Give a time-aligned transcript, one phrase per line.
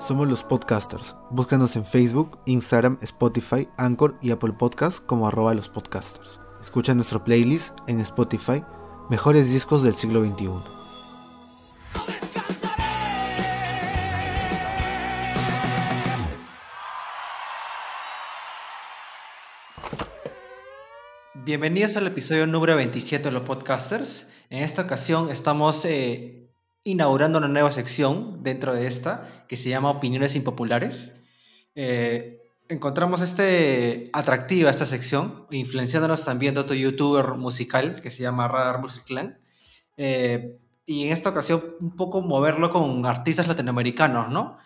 [0.00, 1.16] Somos los podcasters.
[1.30, 6.40] Búscanos en Facebook, Instagram, Spotify, Anchor y Apple Podcasts como arroba los podcasters.
[6.60, 8.62] Escucha nuestro playlist en Spotify,
[9.08, 10.74] Mejores Discos del Siglo XXI.
[21.44, 24.26] Bienvenidos al episodio número 27 de los podcasters.
[24.54, 26.48] En esta ocasión estamos eh,
[26.84, 31.12] inaugurando una nueva sección dentro de esta que se llama Opiniones Impopulares.
[31.74, 38.46] Eh, encontramos este atractiva esta sección, influenciándonos también de otro youtuber musical que se llama
[38.46, 39.40] Radar Music Clan.
[39.96, 44.58] Eh, y en esta ocasión un poco moverlo con artistas latinoamericanos, ¿no?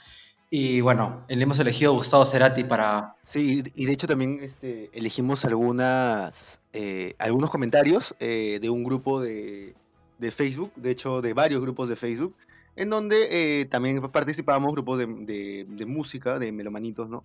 [0.51, 3.17] Y bueno, le hemos elegido a Gustavo Cerati para...
[3.25, 9.75] Sí, y de hecho también este, elegimos algunas, eh, algunos comentarios de un grupo de,
[10.19, 12.35] de Facebook, de hecho de varios grupos de Facebook,
[12.77, 17.25] en donde eh, también participábamos grupos de, de, música, de melomanitos, ¿no?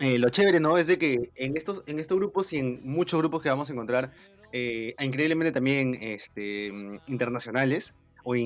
[0.00, 0.76] Eh, lo chévere, ¿no?
[0.76, 3.72] Es de que en estos, en estos grupos y en muchos grupos que vamos a
[3.72, 4.12] encontrar,
[4.52, 6.66] eh, increíblemente también este,
[7.06, 8.42] internacionales o en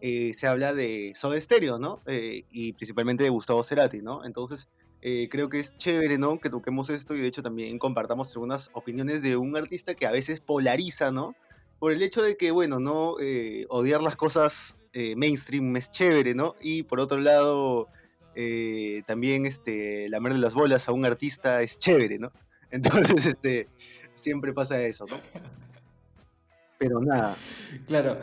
[0.00, 2.02] inglés, se habla de Soda Stereo, ¿no?
[2.06, 4.24] y principalmente de Gustavo Cerati, ¿no?
[4.24, 4.68] Entonces,
[5.00, 6.40] creo que es chévere, ¿no?
[6.40, 10.10] Que toquemos esto y de hecho también compartamos algunas opiniones de un artista que a
[10.10, 11.34] veces polariza, ¿no?
[11.78, 16.34] por el hecho de que, bueno, no eh, odiar las cosas eh, mainstream es chévere,
[16.34, 16.56] ¿no?
[16.60, 17.88] Y por otro lado,
[18.34, 22.32] eh, también este, lamer de las bolas a un artista es chévere, ¿no?
[22.70, 23.68] Entonces, este,
[24.14, 25.16] siempre pasa eso, ¿no?
[26.78, 27.36] Pero nada.
[27.86, 28.20] Claro.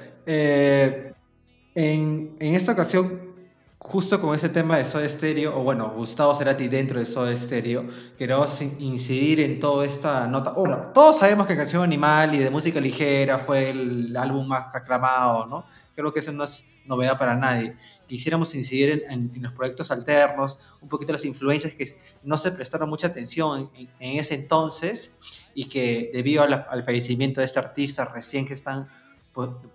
[1.75, 3.35] En, esta ocasión
[3.77, 7.85] justo con ese tema de Soda Stereo, o bueno, Gustavo Cerati dentro de Soda Stereo,
[8.17, 10.55] queremos incidir en toda esta nota.
[10.93, 15.65] Todos sabemos que Canción Animal y de música ligera fue el álbum más aclamado, ¿no?
[15.93, 17.75] Creo que eso no es novedad para nadie.
[18.07, 21.85] Quisiéramos incidir en, los proyectos alternos, un poquito las influencias que
[22.23, 25.13] no se prestaron mucha atención en, ese entonces
[25.53, 28.87] y que debido al fallecimiento de este artista recién que están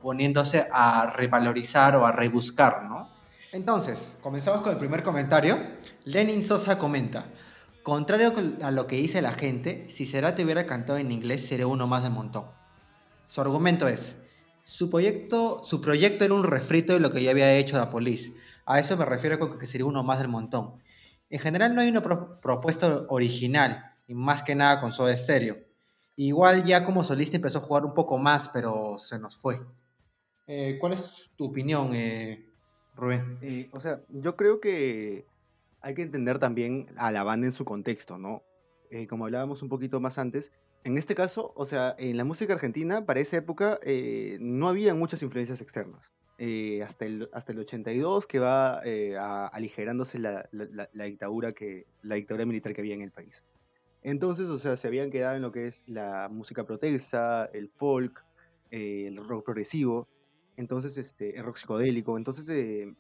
[0.01, 3.11] poniéndose a revalorizar o a rebuscar, ¿no?
[3.53, 5.59] Entonces, comenzamos con el primer comentario.
[6.05, 7.27] Lenin Sosa comenta,
[7.83, 8.33] contrario
[8.63, 12.03] a lo que dice la gente, si Cerati hubiera cantado en inglés sería uno más
[12.03, 12.47] del montón.
[13.27, 14.17] Su argumento es,
[14.63, 18.33] su proyecto, su proyecto era un refrito de lo que ya había hecho Da Police.
[18.67, 20.81] A eso me refiero con que sería uno más del montón.
[21.29, 25.70] En general no hay una propuesta original, y más que nada con Soda Stereo.
[26.23, 29.59] Igual ya como solista empezó a jugar un poco más, pero se nos fue.
[30.47, 32.45] Eh, ¿Cuál es tu opinión, eh,
[32.95, 33.39] Rubén.
[33.41, 35.25] Eh, o sea, yo creo que
[35.81, 38.43] hay que entender también a la banda en su contexto, ¿no?
[38.91, 40.53] Eh, como hablábamos un poquito más antes,
[40.85, 44.95] en este caso, o sea, en la música argentina, para esa época, eh, no había
[44.95, 46.13] muchas influencias externas.
[46.85, 48.81] hasta, el, hasta el 82 que va
[49.49, 50.49] aligerándose la,
[50.93, 53.43] dictadura que, la dictadura militar que había en el país.
[54.03, 58.25] Entonces, o sea, se habían quedado en lo que es la música protesta, el folk,
[58.71, 60.09] el rock progresivo,
[60.57, 62.95] entonces este, el rock psicodélico, entonces eh,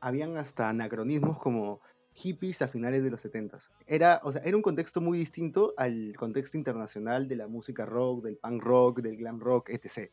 [0.00, 1.80] habían hasta anacronismos como
[2.14, 6.14] hippies a finales de los 70 era, o sea, era un contexto muy distinto al
[6.16, 10.10] contexto internacional de la música rock, del punk rock, del glam rock, etc.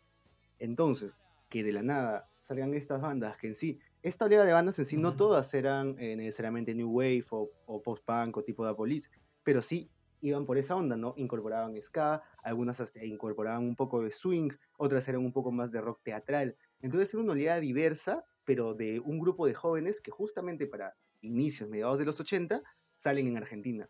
[0.59, 1.15] Entonces,
[1.49, 4.85] que de la nada salgan estas bandas que en sí, esta oleada de bandas en
[4.85, 9.09] sí no todas eran eh, necesariamente new wave o, post-punk o tipo de Police,
[9.43, 9.91] pero sí
[10.21, 11.13] iban por esa onda, ¿no?
[11.17, 15.81] Incorporaban ska, algunas hasta incorporaban un poco de swing, otras eran un poco más de
[15.81, 16.55] rock teatral.
[16.81, 21.69] Entonces era una oleada diversa, pero de un grupo de jóvenes que justamente para inicios,
[21.69, 22.61] mediados de los 80,
[22.95, 23.89] salen en Argentina.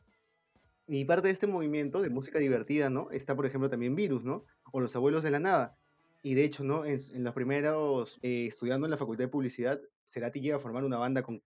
[0.88, 3.12] Y parte de este movimiento de música divertida, ¿no?
[3.12, 4.46] Está, por ejemplo, también Virus, ¿no?
[4.72, 5.78] O Los Abuelos de la Nada.
[6.24, 6.86] Y de hecho, ¿no?
[6.86, 10.98] En, los primeros, eh, estudiando en la Facultad de Publicidad, Cerati llega a formar una
[10.98, 11.42] banda con,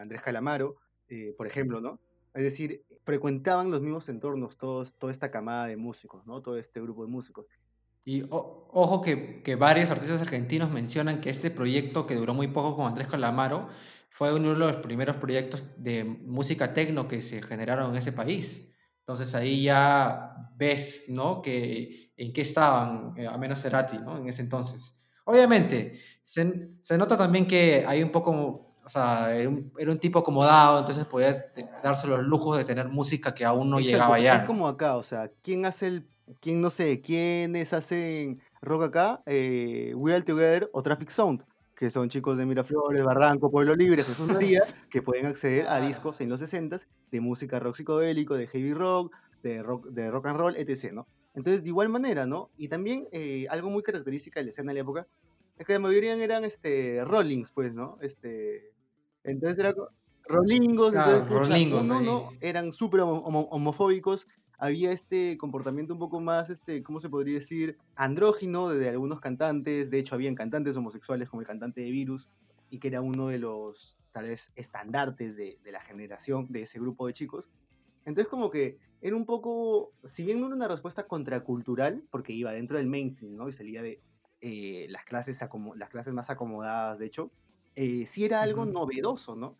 [0.00, 0.76] Andrés Calamaro,
[1.08, 2.00] eh, por ejemplo, ¿no?
[2.34, 6.42] Es decir, frecuentaban los mismos entornos, todos, toda esta camada de músicos, ¿no?
[6.42, 7.46] Todo este grupo de músicos.
[8.04, 12.76] Y ojo que, que, varios artistas argentinos mencionan que este proyecto que duró muy poco
[12.76, 13.68] con Andrés Calamaro
[14.10, 18.62] fue uno de los primeros proyectos de música tecno que se generaron en ese país.
[19.00, 21.42] Entonces ahí ya ves, ¿no?
[21.42, 24.18] Que en qué estaban, eh, a menos Cerati, ¿no?
[24.18, 24.96] En ese entonces.
[25.24, 29.98] Obviamente, se, se, nota también que hay un poco, o sea, era un, era un,
[29.98, 31.46] tipo acomodado, entonces podía
[31.82, 34.36] darse los lujos de tener música que aún no llegaba allá.
[34.36, 36.06] Es como acá, o sea, ¿quién hace el
[36.40, 39.22] ¿Quién, no sé, quiénes hacen rock acá?
[39.26, 41.44] Eh, We All Together o Traffic Sound,
[41.76, 46.20] que son chicos de Miraflores, Barranco, Pueblo Libre, Jesús María, que pueden acceder a discos
[46.20, 50.38] en los 60 de música rock psicodélico, de heavy rock, de rock, de rock and
[50.38, 51.06] roll, etc., ¿no?
[51.34, 52.50] Entonces, de igual manera, ¿no?
[52.56, 55.06] Y también eh, algo muy característica de la escena de la época
[55.58, 57.98] Es que la mayoría eran este, rollings, pues, ¿no?
[58.00, 58.72] Este,
[59.24, 59.74] entonces era
[60.26, 64.26] rolingos, claro, rolingos no, no, eran súper homofóbicos.
[64.56, 67.76] Había este comportamiento un poco más, este, ¿cómo se podría decir?
[67.96, 69.90] Andrógino de algunos cantantes.
[69.90, 72.28] De hecho, habían cantantes homosexuales como el cantante de Virus,
[72.70, 76.78] y que era uno de los, tal vez, estandartes de, de la generación de ese
[76.78, 77.46] grupo de chicos.
[78.04, 82.52] Entonces, como que era un poco, si bien no era una respuesta contracultural, porque iba
[82.52, 83.48] dentro del mainstream, ¿no?
[83.48, 84.00] Y salía de
[84.40, 85.38] eh, las, clases
[85.76, 87.30] las clases más acomodadas, de hecho,
[87.76, 89.56] eh, sí era algo novedoso, ¿no?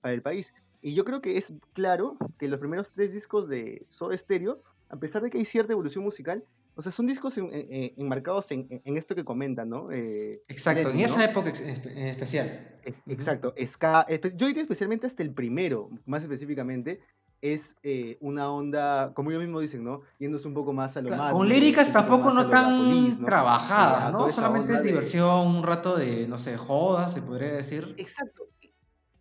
[0.00, 0.52] Para el país.
[0.80, 4.96] Y yo creo que es claro que los primeros tres discos de Soda Stereo, a
[4.96, 6.44] pesar de que hay cierta evolución musical,
[6.74, 9.92] o sea, son discos enmarcados en, esto que comentan, ¿no?
[9.92, 12.78] Eh, exacto, en esa época en especial.
[13.06, 17.00] Exacto, yo diría especialmente hasta el primero, más específicamente,
[17.42, 20.02] es eh, una onda, como ellos mismos dicen, ¿no?
[20.20, 21.32] Yéndose un poco más a lo más.
[21.32, 24.30] Con líricas tampoco no tan trabajadas, ¿no?
[24.30, 27.94] Solamente es diversión, un rato de, no sé, jodas, se podría decir.
[27.98, 28.44] Exacto.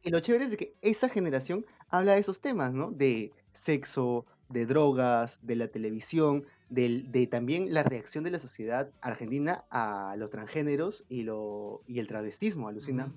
[0.04, 2.92] Y lo chévere es de que esa generación habla de esos temas, ¿no?
[2.92, 9.66] De sexo, de drogas, de la televisión, de, también la reacción de la sociedad argentina
[9.72, 13.12] a los transgéneros y, lo, y el travestismo, alucina.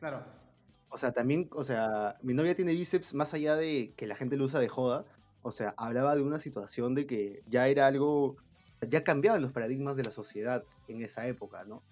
[0.00, 0.39] Claro.
[0.90, 4.36] O sea, también, o sea, mi novia tiene bíceps más allá de que la gente
[4.36, 5.04] lo usa de joda.
[5.42, 8.36] O sea, hablaba de una situación de que ya era algo,
[8.86, 11.82] ya cambiaban los paradigmas de la sociedad en esa época, ¿no?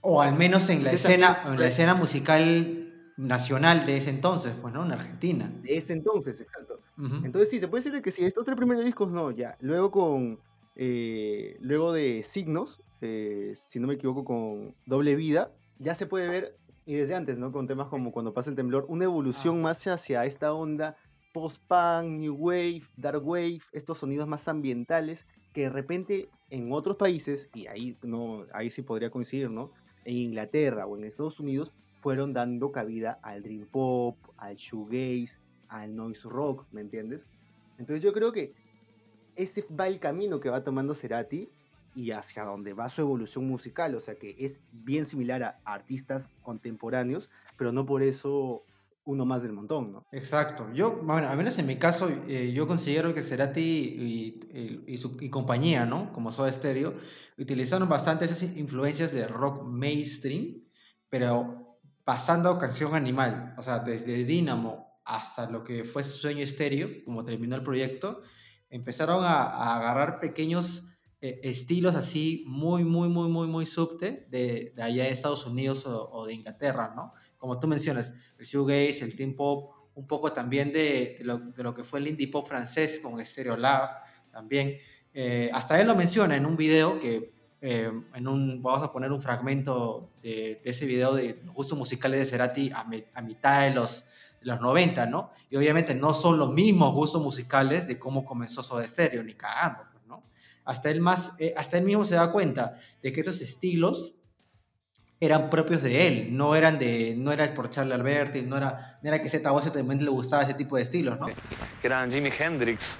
[0.00, 4.72] O al menos en la escena, en la escena musical nacional de ese entonces, pues,
[4.72, 4.84] ¿no?
[4.84, 5.52] En Argentina.
[5.62, 6.80] De ese entonces, exacto.
[6.98, 9.56] Entonces sí, se puede decir que si estos tres primeros discos, no, ya.
[9.60, 10.38] Luego con,
[10.76, 16.28] eh, luego de Signos, eh, si no me equivoco, con Doble Vida, ya se puede
[16.28, 16.56] ver
[16.90, 17.52] y desde antes, ¿no?
[17.52, 20.96] Con temas como Cuando pasa el temblor, una evolución más hacia esta onda
[21.32, 27.48] post-punk, new wave, dark wave, estos sonidos más ambientales que de repente en otros países,
[27.54, 29.70] y ahí, no, ahí sí podría coincidir, ¿no?
[30.04, 31.70] En Inglaterra o en Estados Unidos,
[32.00, 35.38] fueron dando cabida al dream pop, al shoegaze,
[35.68, 37.20] al noise rock, ¿me entiendes?
[37.78, 38.52] Entonces yo creo que
[39.36, 41.48] ese va el camino que va tomando Cerati
[41.94, 46.30] y hacia donde va su evolución musical, o sea que es bien similar a artistas
[46.42, 48.64] contemporáneos, pero no por eso
[49.04, 50.06] uno más del montón, ¿no?
[50.12, 50.70] Exacto.
[50.72, 55.16] Yo, bueno, al menos en mi caso, eh, yo considero que Cerati y, y, su
[55.30, 56.12] compañía, ¿no?
[56.12, 56.94] Como Soda Stereo,
[57.38, 60.62] utilizaron bastante esas influencias de rock mainstream,
[61.08, 67.04] pero pasando a canción animal, o sea, desde Dynamo hasta lo que fue Sueño Estéreo,
[67.04, 68.22] como terminó el proyecto,
[68.68, 70.84] empezaron a, a agarrar pequeños
[71.22, 75.84] eh, estilos así muy, muy, muy, muy, muy subte de, de allá de Estados Unidos
[75.84, 77.12] o, de Inglaterra, ¿no?
[77.36, 81.62] Como tú mencionas, el shoegaze, el dream pop, un poco también de, de, lo, de,
[81.62, 83.90] lo, que fue el indie pop francés con Stereo Love,
[84.32, 84.76] también.
[85.12, 89.12] Eh, hasta él lo menciona en un video que, eh, en un, vamos a poner
[89.12, 93.74] un fragmento de, ese video de los gustos musicales de Cerati a, a mitad de
[93.74, 94.06] los,
[94.40, 95.28] de los 90, ¿no?
[95.50, 99.90] Y obviamente no son los mismos gustos musicales de cómo comenzó Soda Stereo, ni cagando
[100.70, 104.14] hasta él, más, eh, hasta él mismo se da cuenta de que esos estilos
[105.18, 109.08] eran propios de él, no eran de, no era por Charlie Alberti, no era, no
[109.08, 111.26] era que Z Voz también le gustaba ese tipo de estilos, ¿no?
[111.26, 112.98] Que eran Jimi Hendrix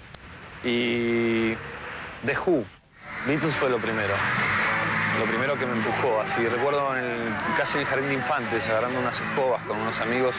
[0.64, 1.54] y
[2.26, 2.64] The Who.
[3.28, 4.14] Beatles fue lo primero,
[5.20, 6.20] lo primero que me empujó.
[6.20, 10.34] Así recuerdo en casi en el jardín de infantes, agarrando unas escobas con unos amigos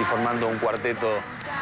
[0.00, 1.12] y formando un cuarteto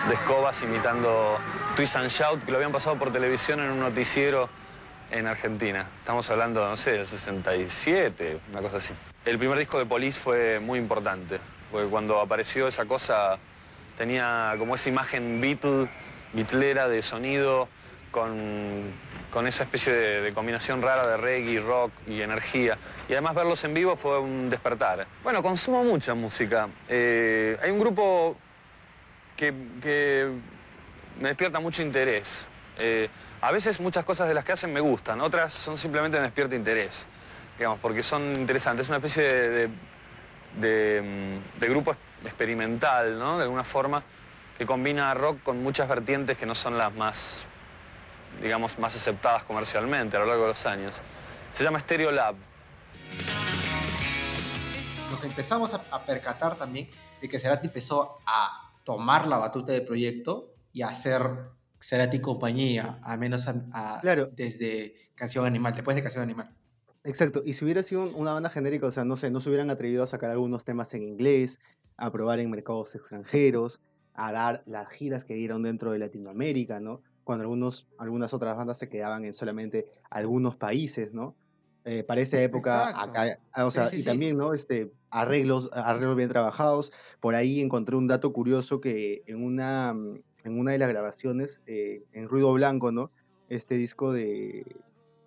[0.08, 1.36] de escobas imitando
[1.76, 4.48] Twist and Shout, que lo habían pasado por televisión en un noticiero
[5.10, 5.86] en Argentina.
[5.98, 8.94] Estamos hablando, no sé, del 67, una cosa así.
[9.24, 11.38] El primer disco de Police fue muy importante,
[11.70, 13.38] porque cuando apareció esa cosa
[13.96, 15.88] tenía como esa imagen Beatle,
[16.32, 17.68] bitlera de sonido,
[18.10, 18.92] con,
[19.30, 22.76] con esa especie de, combinación rara de reggae, rock y energía.
[23.08, 25.06] Y además verlos en vivo fue un despertar.
[25.22, 26.68] Bueno, consumo mucha música.
[26.88, 28.36] Eh, hay un grupo
[29.36, 29.52] que,
[31.20, 32.48] me despierta mucho interés.
[32.78, 33.08] Eh,
[33.42, 36.54] a veces muchas cosas de las que hacen me gustan, otras son simplemente me despierta
[36.54, 37.06] interés,
[37.56, 38.84] digamos, porque son interesantes.
[38.84, 39.70] Es una especie
[40.56, 41.94] de, mm, grupo
[42.24, 43.38] experimental, ¿no?
[43.38, 44.02] De alguna forma,
[44.58, 47.46] que combina rock con muchas vertientes que no son las más,
[48.42, 51.00] digamos, más aceptadas comercialmente a lo largo de los años.
[51.52, 52.34] Se llama Stereo Lab.
[55.10, 60.52] Nos empezamos a, percatar también de que Cerati empezó a tomar la batuta del proyecto
[60.72, 61.22] y a hacer
[61.80, 63.46] será ti compañía, al menos
[64.32, 66.54] desde Canción Animal, después de Canción Animal.
[67.04, 69.70] Exacto, y si hubiera sido una banda genérica, o sea, no sé, no se hubieran
[69.70, 71.58] atrevido a sacar algunos temas en inglés,
[71.96, 73.80] a probar en mercados extranjeros,
[74.14, 77.02] a dar las giras que dieron dentro de Latinoamérica, ¿no?
[77.24, 81.36] Cuando algunos, algunas otras bandas se quedaban en solamente algunos países, ¿no?
[81.84, 84.04] eh, para esa época, acá, o sea, sí, y sí.
[84.04, 84.52] también, ¿no?
[84.52, 86.92] Este, arreglos, arreglos bien trabajados.
[87.20, 91.60] Por ahí encontré un dato curioso que en una, mm, en una de las grabaciones,
[91.66, 93.10] eh, en Ruido Blanco, ¿no?
[93.48, 94.64] Este disco de,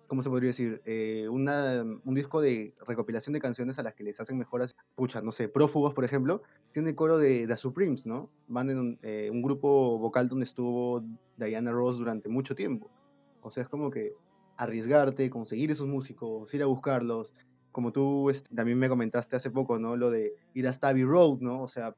[0.06, 0.80] ¿cómo se podría decir?
[0.84, 5.20] Eh, una, un disco de recopilación de canciones a las que les hacen mejoras, pucha,
[5.20, 6.42] no sé, Prófugos, por ejemplo,
[6.72, 8.30] tiene el coro de The Supremes, ¿no?
[8.48, 11.04] Van en un, eh, un grupo vocal donde estuvo
[11.36, 12.90] Diana Ross durante mucho tiempo.
[13.40, 14.12] O sea, es como que
[14.56, 17.34] arriesgarte, conseguir esos músicos, ir a buscarlos.
[17.72, 19.96] Como tú este, también me comentaste hace poco, ¿no?
[19.96, 21.60] Lo de ir hasta Abbey Road, ¿no?
[21.62, 21.94] O sea,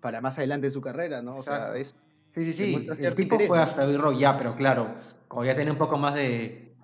[0.00, 1.36] para más adelante en su carrera, ¿no?
[1.36, 1.94] O sea, es...
[2.28, 2.86] Sí, sí, sí.
[2.88, 4.94] El tipo interés, fue hasta B-Rock ya, pero claro,
[5.28, 6.74] como ya tenía un poco más de.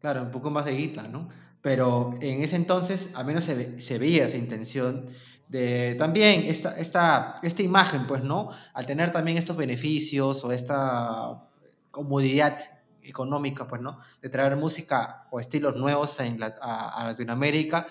[0.00, 1.28] Claro, un poco más de guita, ¿no?
[1.62, 5.06] Pero en ese entonces, al menos se, ve- se veía esa intención
[5.48, 8.50] de también esta, esta, esta imagen, pues, ¿no?
[8.74, 11.42] Al tener también estos beneficios o esta
[11.90, 12.58] comodidad
[13.02, 13.98] económica, pues, ¿no?
[14.20, 16.24] De traer música o estilos nuevos a,
[16.60, 17.86] a- a Latinoamérica,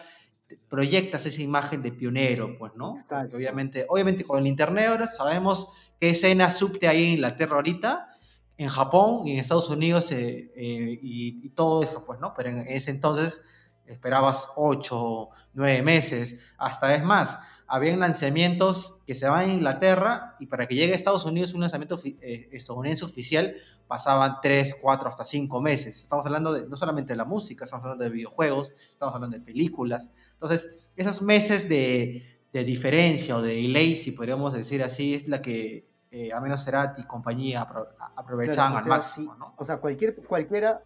[0.69, 2.97] proyectas esa imagen de pionero, pues, ¿no?
[3.07, 5.67] Porque obviamente, obviamente con el internet ahora sabemos
[5.99, 8.09] qué escena subte hay en Inglaterra ahorita,
[8.57, 12.33] en Japón y en Estados Unidos eh, eh, y, y todo eso, pues, ¿no?
[12.35, 13.41] Pero en ese entonces
[13.85, 20.47] esperabas ocho, nueve meses, hasta es más, habían lanzamientos que se van a Inglaterra y
[20.47, 23.55] para que llegue a Estados Unidos un lanzamiento eh, estadounidense oficial
[23.87, 26.03] pasaban tres, cuatro, hasta cinco meses.
[26.03, 29.43] Estamos hablando de, no solamente de la música, estamos hablando de videojuegos, estamos hablando de
[29.43, 30.11] películas.
[30.33, 35.41] Entonces, esos meses de, de diferencia o de delay, si podríamos decir así, es la
[35.41, 39.55] que eh, a menos Cerati y compañía apro- aprovechaban Claro, o al máximo.
[39.57, 40.83] O sea, cualquier, cualquiera.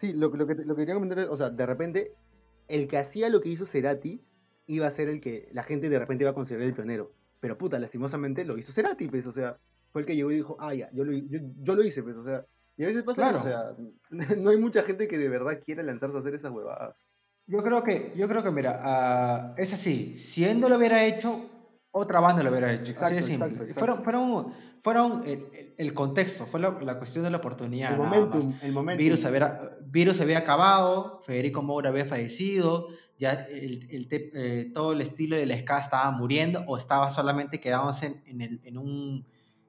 [0.00, 2.14] Sí, lo, lo que, lo que quería comentar es, o sea, de repente,
[2.68, 4.22] el que hacía lo que hizo Cerati
[4.68, 7.12] iba a ser el que la gente de repente iba a considerar el pionero.
[7.40, 9.58] Pero puta, lastimosamente lo hizo Cerati, pues, o sea,
[9.92, 12.16] fue el que llegó y dijo, ah, ya, yo lo, yo, yo lo hice, pues,
[12.16, 12.44] o sea.
[12.76, 13.74] Y a veces pasa eso, o sea,
[14.36, 17.04] no hay mucha gente que de verdad quiera lanzarse a hacer esas huevadas.
[17.46, 21.04] Yo creo que, yo creo que mira, ah, es así, si él no lo hubiera
[21.04, 21.48] hecho,
[21.90, 22.94] otra banda lo hubiera hecho.
[23.00, 23.46] así de simple.
[23.48, 23.78] exacto, exacto.
[24.04, 24.52] Fueron, fueron,
[24.82, 27.92] fueron el, el- contexto, fue la, la cuestión de la oportunidad.
[27.92, 28.98] El momentum, el momentum.
[28.98, 34.92] Virus había, Virus había acabado, Federico Moura había fallecido, ya el, el te- eh, todo
[34.92, 39.26] el estilo del ska estaba muriendo o estaba solamente quedándose en, en el- en un,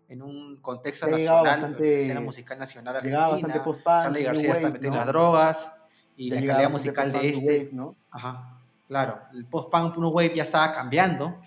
[0.10, 3.64] en un contexto nacional, bastante- escena musical nacional argentina.
[4.02, 5.06] Charlie García está metiendo ¿no?
[5.06, 5.72] las drogas
[6.18, 7.46] y la calidad musical de este.
[7.46, 7.96] wave, ¿no?
[8.12, 9.20] Ajá, claro.
[9.34, 11.40] El post-punk Wave ya estaba cambiando,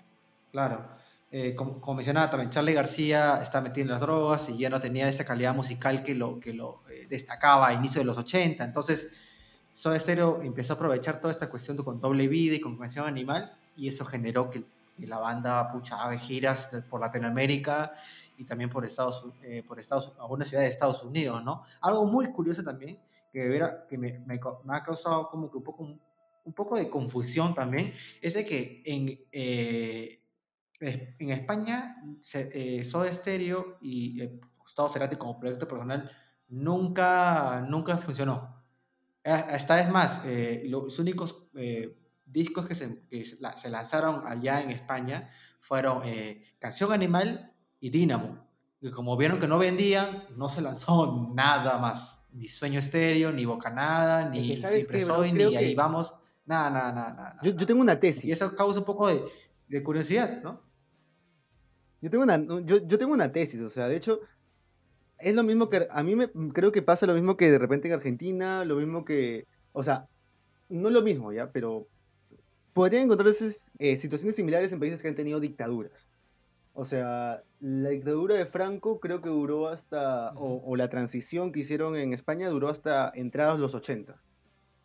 [0.53, 0.87] claro.
[1.31, 5.07] Eh, como, mencionaba también, Charlie García está metido en las drogas y ya no tenía
[5.09, 8.63] esa calidad musical que lo, que lo eh, destacaba a inicio de los 80.
[8.63, 9.07] Entonces,
[9.71, 13.07] Soda Stereo empezó a aprovechar toda esta cuestión de- con doble vida y con canción
[13.07, 14.63] animal y eso generó que,
[14.97, 17.91] la banda pucha, giras por Latinoamérica
[18.37, 21.63] y también por Estados, eh, por Estados algunas ciudades de Estados Unidos, ¿no?
[21.81, 22.99] Algo muy curioso también
[23.31, 25.83] que, hubiera- que me, me me ha causado como que un poco,
[26.45, 27.91] un poco de confusión también
[28.21, 29.19] es de que en,
[30.85, 32.49] eh, en España se,
[32.79, 36.09] eh, Soda Stereo y eh, Gustavo Cerati como proyecto personal
[36.49, 38.55] nunca, nunca funcionó.
[39.25, 41.43] A- Hasta es más, eh, los únicos
[42.25, 46.01] discos que, se, que se la- se lanzaron allá en España fueron
[46.59, 48.43] Canción Animal y Dínamo.
[48.81, 52.19] Y como vieron que no vendían, no se lanzó nada más.
[52.33, 55.01] Ni Sueño Estéreo, ni Bocanada, ni ¿sabes qué, Siempre?
[55.05, 56.15] Soy, ni Ahí que- Vamos.
[56.45, 57.37] Nada, nada, nada, nada.
[57.43, 58.25] Yo, yo tengo una tesis.
[58.25, 59.23] Y eso causa un poco de,
[59.69, 60.59] de curiosidad, ¿no?
[62.03, 64.19] Yo tengo una, yo, yo tengo una tesis, o sea, de hecho,
[65.17, 67.87] es lo mismo que, a mí me, creo que pasa lo mismo que de repente
[67.87, 70.09] en Argentina, lo mismo que, o sea,
[70.67, 71.49] no lo mismo, ¿ya?
[71.53, 71.87] Pero
[72.73, 76.05] podrían encontrarse eh, situaciones similares en países que han tenido dictaduras.
[76.73, 81.61] O sea, la dictadura de Franco creo que duró hasta, o, o la transición que
[81.61, 84.21] hicieron en España duró hasta entrados los 80.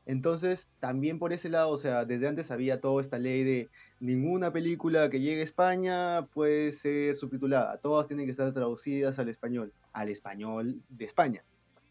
[0.07, 3.71] Entonces, también por ese lado, o sea, desde antes había toda esta ley de
[4.01, 9.29] ninguna película que llegue a España puede ser subtitulada, todas tienen que estar traducidas al
[9.29, 11.45] español, al español de España.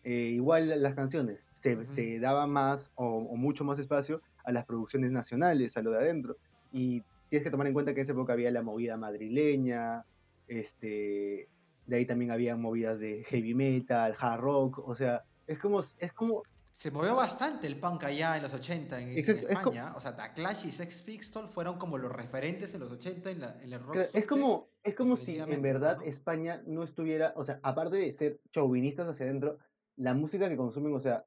[0.04, 4.66] Eh, igual las canciones, se, se daba más o, o mucho más espacio a las
[4.66, 6.38] producciones nacionales, a lo de adentro.
[6.72, 10.06] Y tienes que tomar en cuenta que en esa época había la movida madrileña,
[10.48, 11.50] este,
[11.88, 16.14] de ahí también había movidas de heavy metal, hard rock, o sea, es como, es
[16.14, 16.44] como
[16.78, 19.94] Se movió bastante el punk allá en los 80 en, en Exacto, es co- España.
[19.96, 23.42] O sea, The Clash y Sex Pistols fueron como los referentes en los 80 en,
[23.42, 23.94] la, en el rock.
[23.94, 26.04] Claro, es como, es como si en verdad ¿no?
[26.04, 29.58] España no estuviera, o sea, aparte de ser chauvinistas hacia adentro,
[29.96, 31.26] la música que consumen, o sea,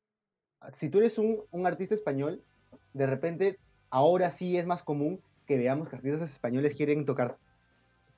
[0.72, 2.44] si tú eres un, un artista español,
[2.92, 3.58] de repente
[3.90, 7.38] ahora sí es más común que veamos que artistas españoles quieren tocar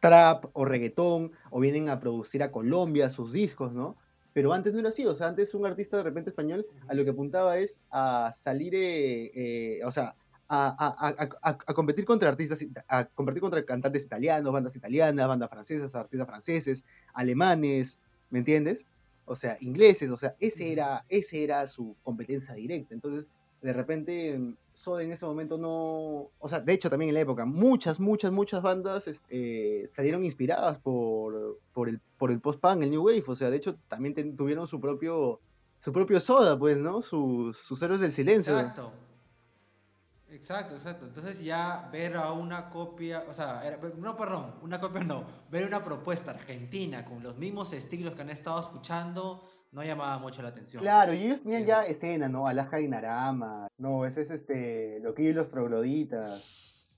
[0.00, 3.96] trap o reggaetón o vienen a producir a Colombia sus discos, ¿no?
[4.32, 7.04] Pero antes no era así, o sea, antes un artista de repente español a lo
[7.04, 10.14] que apuntaba es a salir, eh, eh, o sea,
[10.48, 16.84] a, competir contra artistas, a competir contra cantantes italianos, bandas italianas, bandas francesas, artistas franceses,
[17.14, 17.98] alemanes,
[18.30, 18.86] ¿me entiendes?
[19.24, 22.92] O sea, ingleses, o sea, ese era, ese era su competencia directa.
[22.92, 23.28] Entonces,
[23.62, 27.44] de repente, Soda en ese momento no, o sea, de hecho también en la época,
[27.44, 33.04] muchas, muchas, muchas bandas este, salieron inspiradas por, por el, por el post-punk, el New
[33.04, 35.40] Wave, o sea, de hecho también tuvieron su propio,
[35.80, 37.02] su propio Soda, pues, ¿no?
[37.02, 38.58] Sus, sus héroes del silencio.
[38.58, 38.92] Exacto.
[40.32, 41.04] Exacto, exacto.
[41.04, 43.62] Entonces ya ver a una copia, o sea,
[43.98, 48.30] no, perdón, una copia no, ver una propuesta argentina con los mismos estilos que han
[48.30, 50.82] estado escuchando no llamaba mucho la atención.
[50.82, 52.46] Claro, y ellos tenían ya escena, ¿no?
[52.46, 56.88] Alaska y Narama, no, ese es este, lo que y los trogloditas,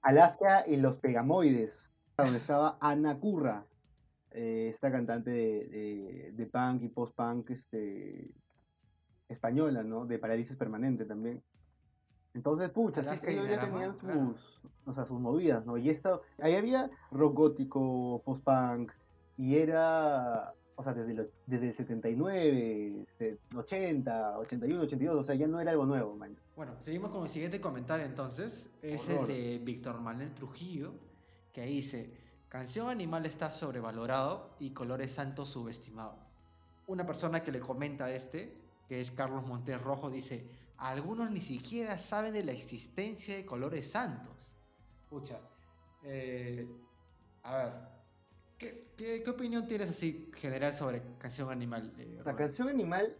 [0.00, 3.66] Alaska y los pegamoides, donde estaba Ana Curra,
[4.32, 8.30] eh, esta cantante de, de punk y post-punk este,
[9.28, 10.06] española, ¿no?
[10.06, 11.42] De Parálisis Permanente también.
[12.34, 15.76] Entonces, pucha, sí, ellos ya tenían sus, o sea, sus movidas, ¿no?
[15.76, 18.92] Y esta, ahí había rock gótico, post-punk,
[19.36, 23.06] y era, o sea, desde, desde el 79,
[23.54, 26.36] 80, 81, 82, o sea, ya no era algo nuevo, man.
[26.56, 30.94] Bueno, seguimos con el siguiente comentario entonces, es el de Víctor Manuel Trujillo,
[31.52, 32.10] que dice,
[32.48, 36.16] Canción Animal está sobrevalorado y Colores Santos subestimado.
[36.86, 38.56] Una persona que le comenta a este,
[38.88, 43.90] que es Carlos Montes Rojo, dice, algunos ni siquiera saben de la existencia de colores
[43.90, 44.56] santos.
[45.04, 45.40] Escucha,
[46.02, 46.68] eh,
[47.44, 47.91] a ver,
[48.96, 51.92] ¿qué, opinión tienes así general sobre Canción Animal?
[51.98, 53.16] Eh, o sea, Canción Animal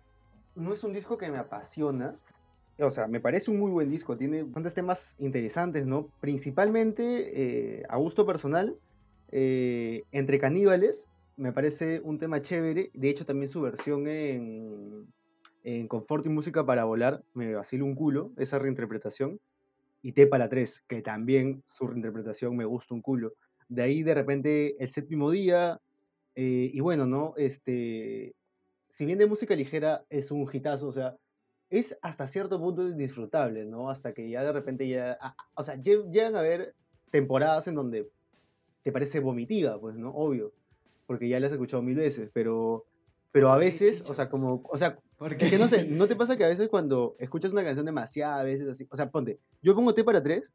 [0.54, 2.12] no es un disco que me apasiona.
[2.78, 6.08] O sea, me parece un muy buen disco, tiene bastantes temas interesantes, ¿no?
[6.20, 8.76] Principalmente, eh, a gusto personal,
[9.30, 12.90] Entre Caníbales, me parece un tema chévere.
[12.94, 15.06] De hecho, también su versión en,
[15.64, 19.40] en Confort y Música para Volar me vacilo un culo esa reinterpretación.
[20.04, 23.34] Y T para tres, que también su reinterpretación me gusta un culo.
[23.74, 25.80] De ahí de repente el séptimo día.
[26.35, 27.35] Eh, y bueno, ¿no?
[27.37, 28.35] Este.
[28.88, 31.16] Si bien de música ligera es un hitazo, o sea,
[31.70, 33.88] es hasta cierto punto disfrutable, ¿no?
[33.88, 35.18] Hasta que ya de repente ya.
[35.54, 36.74] o sea, llegan a haber
[37.11, 38.11] temporadas en donde
[38.82, 40.11] te parece vomitiva, pues, ¿no?
[40.11, 40.52] Obvio.
[41.06, 42.85] Porque ya la has escuchado mil veces, pero.
[43.32, 44.62] Pero a veces, o sea, como.
[44.68, 47.64] O sea, porque que no sé, ¿no te pasa que a veces cuando escuchas una
[47.64, 48.87] canción demasiadas veces así?
[48.90, 50.52] O sea, ponte, yo pongo T para tres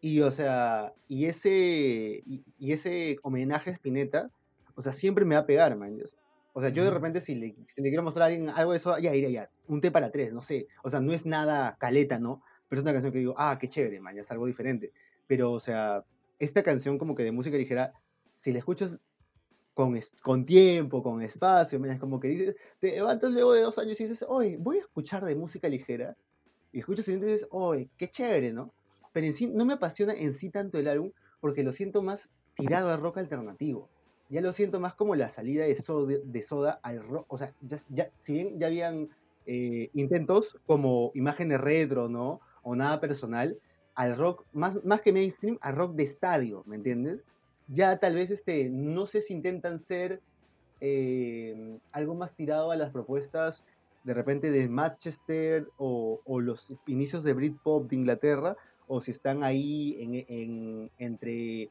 [0.00, 4.30] y, o sea, y ese, y, ese homenaje a Spinetta,
[4.74, 5.98] o sea, siempre me va a pegar, man.
[6.52, 8.78] O sea, yo de repente si le, si le quiero mostrar a alguien algo de
[8.78, 10.68] eso, ya iría ya, un T para tres, no sé.
[10.82, 12.42] O sea, no es nada caleta, ¿no?
[12.68, 14.92] Pero es una canción que digo, ah, qué chévere, man, es algo diferente.
[15.26, 16.04] Pero, o sea,
[16.38, 17.92] esta canción como que de música ligera,
[18.34, 18.96] si la escuchas
[20.22, 24.04] con, tiempo, con espacio, es como que dices, te levantas luego de dos años y
[24.04, 26.16] dices, oye, voy a escuchar de música ligera,
[26.72, 28.72] y escuchas y dices, oye, qué chévere, ¿no?
[29.12, 32.30] Pero en sí no me apasiona en sí tanto el álbum, porque lo siento más
[32.54, 33.88] tirado a rock alternativo.
[34.28, 38.32] Ya lo siento más como la salida de Soda, al rock, o sea, ya, si
[38.32, 39.08] bien ya habían
[39.46, 42.40] eh, intentos como imágenes retro, ¿no?
[42.62, 43.58] O nada personal,
[43.94, 47.24] al rock, más, más que mainstream, al rock de estadio, ¿me entiendes?
[47.72, 50.20] ya tal vez este, no sé si intentan ser
[50.80, 53.64] eh, algo más tirado a las propuestas
[54.02, 58.56] de repente de Manchester o, los inicios de Britpop de Inglaterra,
[58.90, 61.70] o si están ahí en, entre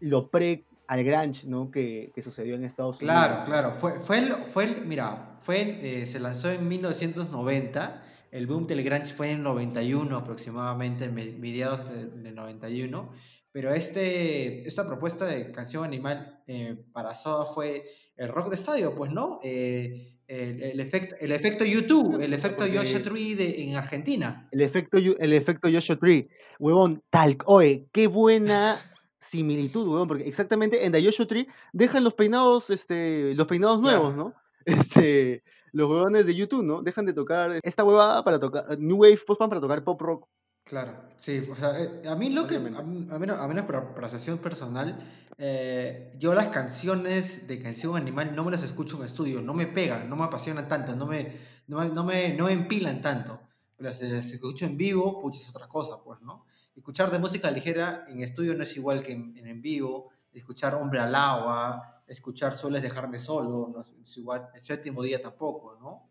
[0.00, 1.70] lo pre al grunge, ¿no?
[1.70, 3.16] Que, sucedió en Estados Unidos.
[3.16, 3.74] Claro, claro.
[3.80, 9.12] Fue, fue, el, fue mira, fue, eh, se lanzó en 1990 el boom del grunge
[9.12, 11.88] fue en 91 aproximadamente, mediados
[12.22, 13.10] del 91,
[13.50, 17.84] pero este, esta propuesta de canción animal eh, para Soda fue
[18.16, 23.00] el rock de estadio, pues no, eh, el, efecto, el efecto YouTube, el efecto Joshua
[23.00, 24.48] Tree de, en Argentina.
[24.52, 26.28] El efecto, el efecto Joshua Tree,
[26.60, 28.78] huevón, tal, oye, qué buena
[29.18, 34.14] similitud, huevón, porque exactamente en The Joshua Tree dejan los peinados, este, los peinados nuevos,
[34.14, 34.34] ¿no?
[34.66, 35.42] Este,
[35.72, 36.82] los huevones de YouTube, ¿no?
[36.82, 40.28] Dejan de tocar esta huevada para tocar New Wave Post para tocar pop rock.
[40.64, 44.38] Claro, sí, o sea, eh, a mí lo que, a, menos, a menos para, sesión
[44.38, 45.02] personal,
[45.38, 49.66] eh, yo las canciones de canción animal no me las escucho en estudio, no me
[49.66, 51.32] pegan, no me apasionan tanto, no me,
[51.66, 53.40] no, no me, no me empilan tanto.
[53.80, 56.44] Pero si las escucho en vivo, pues es otra cosa, pues, ¿no?
[56.76, 61.00] Escuchar de música ligera en estudio no es igual que en, en vivo, escuchar Hombre
[61.00, 66.10] al Agua, escuchar Sueles dejarme solo, no es igual, el séptimo día tampoco, ¿no?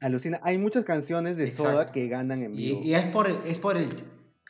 [0.00, 2.80] Alucina, hay muchas canciones de Soda que ganan en vivo.
[2.82, 3.88] Y, es por el, es por el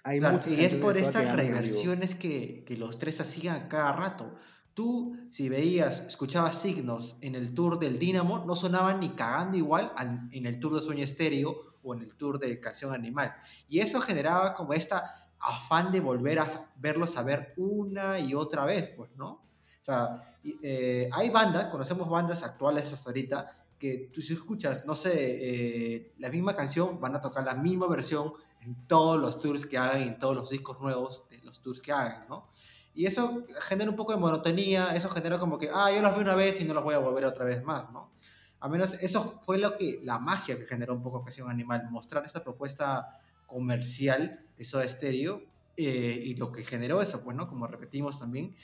[0.03, 4.35] hay y es por estas reversiones que, que, los tres hacían cada rato.
[4.79, 9.93] Tú, si veías, escuchabas signos en el tour del Dynamo, no sonaban ni cagando igual
[10.31, 13.35] en el tour de Sueño Estéreo o en el tour de Canción Animal.
[13.69, 18.67] Y eso generaba como esta afán de volver a verlos a ver una y otra
[18.67, 19.31] vez, pues, ¿no?
[19.31, 20.23] O sea,
[20.63, 26.15] eh, hay bandas, conocemos bandas actuales hasta ahorita, que tú si escuchas, no sé, eh,
[26.19, 30.03] la misma canción, van a tocar la misma versión en todos los tours que hagan,
[30.03, 32.53] en todos los discos nuevos de los tours que hagan, ¿no?
[32.99, 36.21] Y eso genera un poco de monotonía, eso genera como que, ah, yo los vi
[36.21, 38.11] una vez y no los voy a volver otra vez más, ¿no?
[38.59, 42.27] A menos eso fue lo que, la magia que generó un poco Ocasión Animal, mostrar
[42.27, 43.09] esta propuesta
[43.47, 45.45] comercial de Soda Stereo
[45.77, 47.47] eh, y lo que generó eso, pues, ¿no?
[47.47, 48.57] Como repetimos también,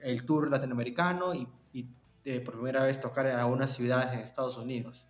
[0.00, 1.84] el tour latinoamericano y, y
[2.40, 5.06] por primera vez tocar en algunas ciudades en Estados Unidos.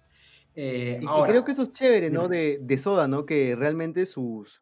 [0.54, 2.28] Eh, y, creo que eso es chévere, ¿no?
[2.28, 3.24] De, de Soda, ¿no?
[3.24, 4.60] Que realmente sus,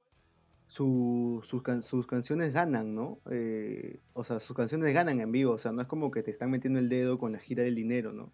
[0.68, 3.18] sus, canciones ganan, ¿no?
[3.31, 6.31] Eh, o sea, sus canciones ganan en vivo, o sea, no es como que te
[6.31, 8.31] están metiendo el dedo con la gira del dinero, ¿no?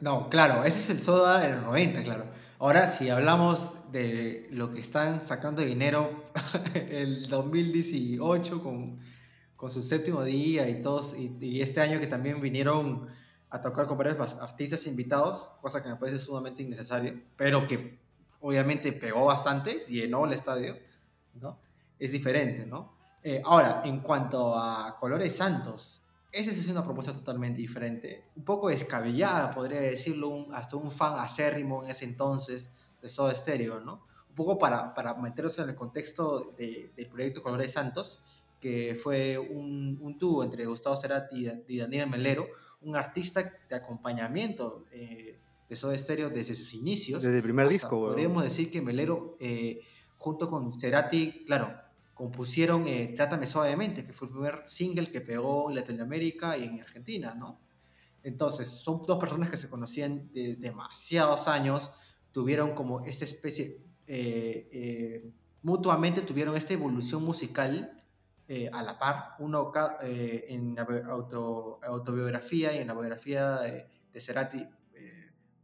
[0.00, 2.24] No, claro, ese es el soda de los 90, claro.
[2.58, 6.24] Ahora, si hablamos de lo que están sacando dinero
[6.88, 9.00] el 2018 con,
[9.56, 13.08] con su séptimo día y todos, y, este año que también vinieron
[13.50, 17.98] a tocar con varios artistas invitados, cosa que me parece sumamente innecesario, pero que
[18.40, 20.76] obviamente pegó bastante, llenó el estadio.
[21.34, 21.58] ¿No?
[21.98, 22.94] Es diferente, ¿no?
[23.22, 26.00] Eh, ahora, en cuanto a Colores Santos,
[26.32, 31.18] esa es una propuesta totalmente diferente, un poco descabellada, podría decirlo, un, hasta un fan
[31.18, 32.70] acérrimo en ese entonces
[33.02, 34.06] de Soda Stereo, ¿no?
[34.28, 38.22] Un poco para, para meternos en el contexto del proyecto Colores Santos,
[38.60, 42.46] que fue un, un dúo entre Gustavo Cerati y, Daniel Melero,
[42.82, 45.38] un artista de acompañamiento eh,
[45.68, 47.22] de Soda Stereo desde sus inicios.
[47.22, 49.36] Desde el primer disco, Podríamos decir que Melero...
[49.40, 49.80] Eh,
[50.20, 51.74] junto con Cerati, claro,
[52.12, 56.78] compusieron eh, Trátame Suavemente, que fue el primer single que pegó en Latinoamérica y en
[56.78, 57.58] Argentina, ¿no?
[58.22, 61.90] Entonces, son dos personas que se conocían de demasiados años,
[62.32, 67.96] tuvieron como esta especie, eh, eh, mutuamente tuvieron esta evolución musical
[68.72, 70.82] a la par, uno en la
[71.84, 74.66] autobiografía y en la biografía de, de Cerati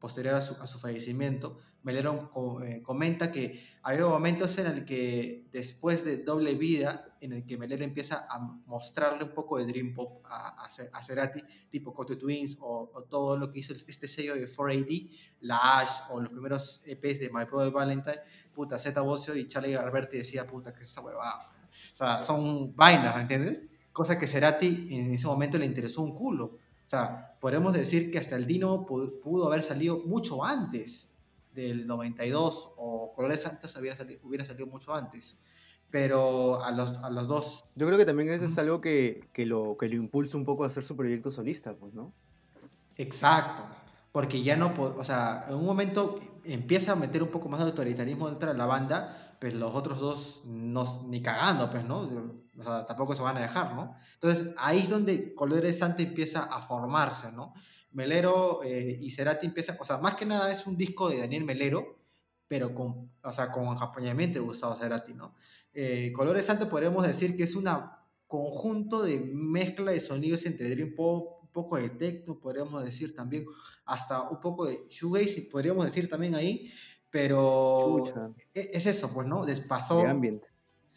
[0.07, 2.31] posterior a su, a fallecimiento, Melero
[2.65, 7.59] eh, comenta que había momentos en el que después de Doble Vida, en el que
[7.59, 12.57] Melero empieza a mostrarle un poco de Dream Pop a, a, Cerati, tipo Cote Twins
[12.61, 17.19] o, todo lo que hizo este sello de 4AD, La Ash o los primeros EPs
[17.19, 18.21] de My Brother Valentine,
[18.55, 21.51] puta, Zeta Bocio y Charlie Alberti decía, puta, que es esa huevada.
[21.93, 23.65] O sea, son vainas, ¿me entiendes?
[23.93, 26.59] Cosa que Cerati en ese momento le interesó un culo.
[26.87, 31.09] O sea, podemos decir que hasta el Dino pudo haber salido mucho antes
[31.53, 35.37] del 92 o Colores Santos hubiera salido, hubiera salido mucho antes.
[35.91, 37.65] Pero a los, a los dos.
[37.75, 40.63] Yo creo que también eso es algo que, que, lo, que lo impulsa un poco
[40.63, 42.13] a hacer su proyecto solista, pues, ¿no?
[42.97, 43.65] Exacto.
[44.13, 47.67] Porque ya no, o sea, en un momento empieza a meter un poco más de
[47.67, 52.46] autoritarismo dentro de la banda, pero los otros dos no, ni cagando, pues, ¿no?
[52.59, 53.95] O sea, tampoco se van a dejar, ¿no?
[54.15, 57.53] Entonces ahí es donde Colores Santo empieza a formarse, ¿no?
[57.93, 61.45] Melero eh, y Cerati empieza, o sea, más que nada es un disco de Daniel
[61.45, 61.99] Melero,
[62.47, 65.35] pero con, o sea, con acompañamiento de Gustavo Cerati, ¿no?
[65.73, 67.69] Eh, Colores Santo podríamos decir que es un
[68.27, 73.47] conjunto de mezcla de sonidos entre Dream Pop, un poco de techno, podríamos decir también,
[73.85, 76.71] hasta un poco de shoegaze, podríamos decir también ahí,
[77.11, 78.05] pero
[78.53, 79.47] e, es eso, pues, ¿no?
[79.47, 80.03] Despasó.
[80.03, 80.47] De ambiente.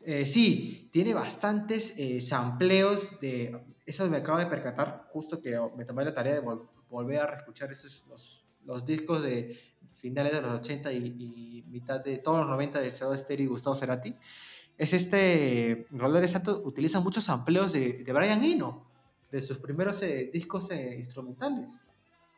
[0.06, 3.60] Eh, sí, tiene bastantes sampleos de.
[3.86, 7.72] Eso me acabo de percatar, justo que me tomé la tarea de volver a reescuchar
[7.72, 9.58] esos, los, los discos de
[9.96, 13.76] finales de los 80 y, mitad de todos los 90 de Soda Stereo y Gustavo
[13.76, 14.16] Cerati,
[14.78, 18.88] es este, Rolores Santos utiliza muchos amplios de, de Brian Eno,
[19.32, 21.86] de sus primeros eh, discos eh, instrumentales.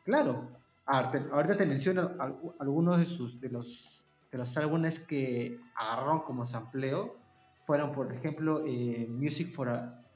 [0.04, 0.50] Claro,
[0.86, 2.10] ahorita te menciono
[2.58, 7.16] algunos de, sus, de, los, de los álbumes que agarraron como sampleo,
[7.64, 9.68] fueron por ejemplo eh, Music for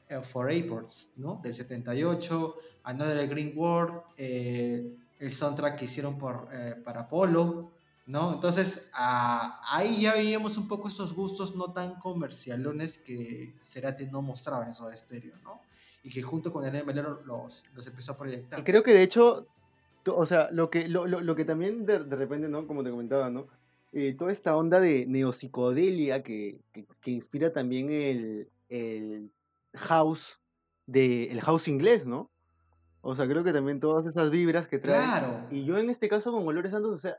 [0.08, 1.40] eh, for Airports, ¿no?
[1.42, 2.54] Del 78,
[2.84, 7.72] Another Green World, eh, el soundtrack que hicieron por, eh, para Polo,
[8.06, 8.34] ¿no?
[8.34, 14.64] Entonces, ahí ya veíamos un poco estos gustos no tan comercialones que Cerati no mostraba
[14.64, 15.60] en Soda Stereo, ¿no?
[16.04, 18.62] Y que junto con Daniel Melero los, los empezó a proyectar.
[18.62, 19.48] Creo que de hecho,
[20.06, 22.68] o sea, lo que, lo, lo, que también de, de, repente, ¿no?
[22.68, 23.48] Como te comentaba, ¿no?
[24.18, 29.30] Toda esta onda de neopsicodelia que, que, que inspira también el, el
[29.74, 30.40] house
[30.86, 32.30] de el house inglés, ¿no?
[33.00, 35.02] O sea, creo que también todas esas vibras que trae.
[35.02, 35.46] Claro.
[35.50, 37.16] Y yo en este caso con Olores Santos, o sea,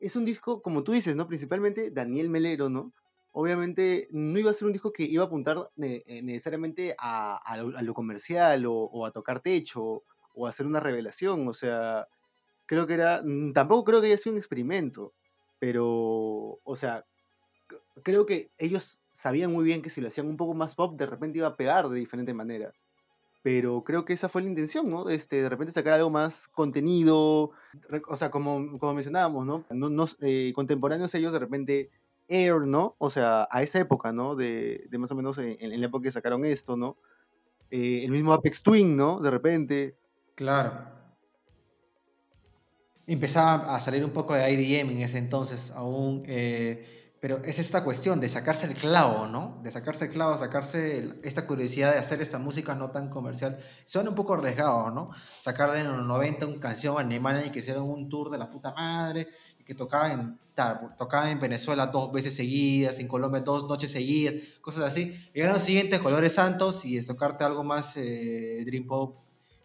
[0.00, 1.28] es un disco, como tú dices, ¿no?
[1.28, 2.92] Principalmente Daniel Melero, ¿no?
[3.32, 7.94] obviamente no iba a ser un disco que iba a apuntar eh, necesariamente a, lo,
[7.94, 10.02] comercial o, a tocar techo
[10.34, 11.46] o a hacer una revelación.
[11.48, 12.06] O sea,
[12.66, 15.12] creo que era, mm, tampoco creo que haya sido un experimento,
[15.60, 17.04] pero, o sea,
[18.02, 21.06] creo que ellos sabían muy bien que si lo hacían un poco más pop, de
[21.06, 22.72] repente iba a pegar de diferente manera.
[23.42, 25.08] Pero creo que esa fue la intención, ¿no?
[25.08, 27.52] Este, de repente sacar algo más contenido,
[28.08, 29.64] o sea, como, como mencionábamos, ¿no?
[29.70, 31.90] no, eh, contemporáneos ellos de repente
[32.28, 32.94] Air, ¿no?
[32.98, 34.36] O sea, a esa época, ¿no?
[34.36, 36.96] De, de más o menos en, la época que sacaron esto, ¿no?
[37.70, 39.20] Eh, el mismo Apex Twin, ¿no?
[39.20, 39.96] De repente.
[40.36, 40.99] Claro.
[43.12, 46.22] Empezaba a salir un poco de IDM en ese entonces, aún.
[46.26, 49.58] Eh, pero es esta cuestión de sacarse el clavo, ¿no?
[49.64, 53.58] De sacarse el clavo, sacarse esta curiosidad de hacer esta música no tan comercial.
[53.84, 55.10] Suena un poco arriesgado, ¿no?
[55.40, 58.72] Sacarle en los 90 una canción alemana y que hicieron un tour de la puta
[58.72, 59.26] madre
[59.66, 60.38] que tocaban en,
[60.96, 65.14] tocaba en Venezuela dos veces seguidas, en Colombia dos noches seguidas, cosas así.
[65.34, 69.16] Y los siguientes, Colores Santos y es tocarte algo más eh, Dream Pop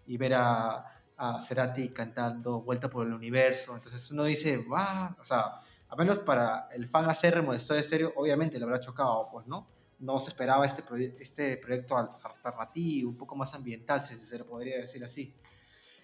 [0.07, 0.83] y ver a,
[1.17, 3.75] a Cerati cantando Vuelta por el Universo.
[3.75, 5.53] Entonces uno dice, va, o sea
[5.87, 9.67] a menos para el fan acérrimo de Soda Stereo, obviamente le habrá chocado, pues, ¿no?
[9.99, 10.83] No se esperaba este,
[11.19, 15.33] este proyecto alternativo, un poco más ambiental, si se le podría decir así.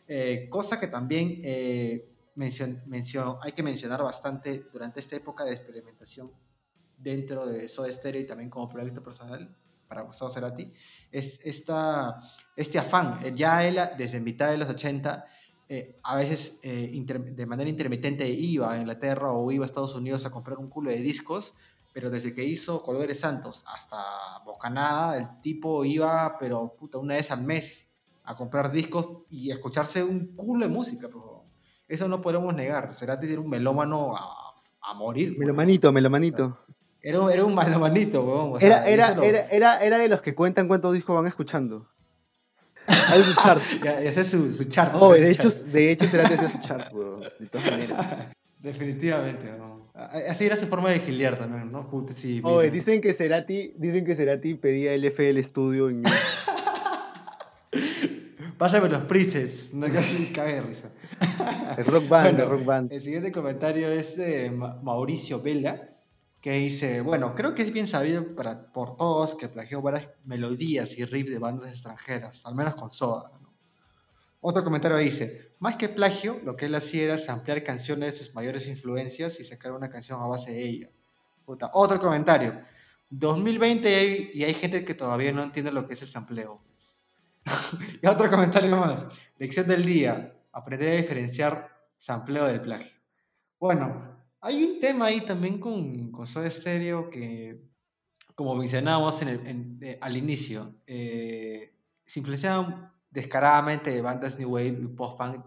[0.08, 2.08] Eh, cosa que también eh,
[3.42, 6.32] hay que mencionar bastante durante esta época de experimentación
[6.98, 9.56] dentro de Soda Stereo y también como proyecto personal
[9.92, 10.72] para Gustavo Cerati,
[11.12, 12.22] es esta,
[12.56, 13.36] este afán.
[13.36, 15.26] Ya él, desde mitad de los 80,
[15.68, 16.90] eh, a veces eh,
[17.36, 20.92] de manera intermitente iba a Inglaterra o iba a Estados Unidos a comprar un culo
[20.92, 21.56] de discos,
[21.92, 23.98] pero desde que hizo Colores Santos hasta
[24.46, 27.90] Bocanada, el tipo iba, pero puta, una vez al mes
[28.24, 31.10] a comprar discos y a escucharse un culo de música.
[31.90, 32.94] Eso no podemos negar.
[32.94, 35.38] Será decir un melómano a, morir.
[35.38, 36.58] Melomanito, melomanito.
[37.04, 39.16] Era, era un melomanito, era, era,
[39.50, 41.88] era, era de los que cuentan cuántos discos van escuchando.
[43.10, 43.60] Hay su chart.
[44.04, 44.94] ese es su, su chart.
[45.00, 46.94] Oh, de, hecho, de hecho, será que ese es su chart,
[47.40, 48.28] De todas maneras.
[48.60, 49.52] Definitivamente,
[49.94, 51.90] Así era su forma de giliar también, ¿no?
[52.14, 56.04] sí, oh, dicen que Cerati, dicen que Cerati pedía el FL Studio en...
[58.58, 60.92] Pásame los prises, no casi cae risa.
[61.78, 62.94] El rock band, el rock band.
[62.94, 65.91] El siguiente comentario es de Mauricio Vela
[66.42, 70.98] que dice, bueno, creo que es bien sabido para, por todos que plagió varias melodías
[70.98, 73.30] y riffs de bandas extranjeras, al menos con Soda.
[74.40, 78.34] Otro comentario dice, más que plagio, lo que él hacía era ampliar canciones de sus
[78.34, 80.90] mayores influencias y sacar una canción a base de ella.
[81.46, 82.60] Otro comentario,
[83.12, 86.64] 2020 y hay gente que todavía no entiende lo que es el sampleo.
[88.02, 89.06] y otro comentario más,
[89.38, 92.98] lección del día, aprender a diferenciar sampleo del plagio.
[93.60, 94.11] Bueno,
[94.42, 97.62] hay un tema ahí también con, con Soda Stereo que,
[98.36, 101.76] como mencionábamos en eh, al inicio, eh,
[102.06, 105.46] se influenciaban descaradamente de bandas New Wave y post-punk,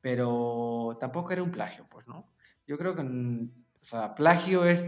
[0.00, 2.32] pero tampoco era un plagio, pues, ¿no?
[2.66, 4.86] Yo creo que, o sea, plagio es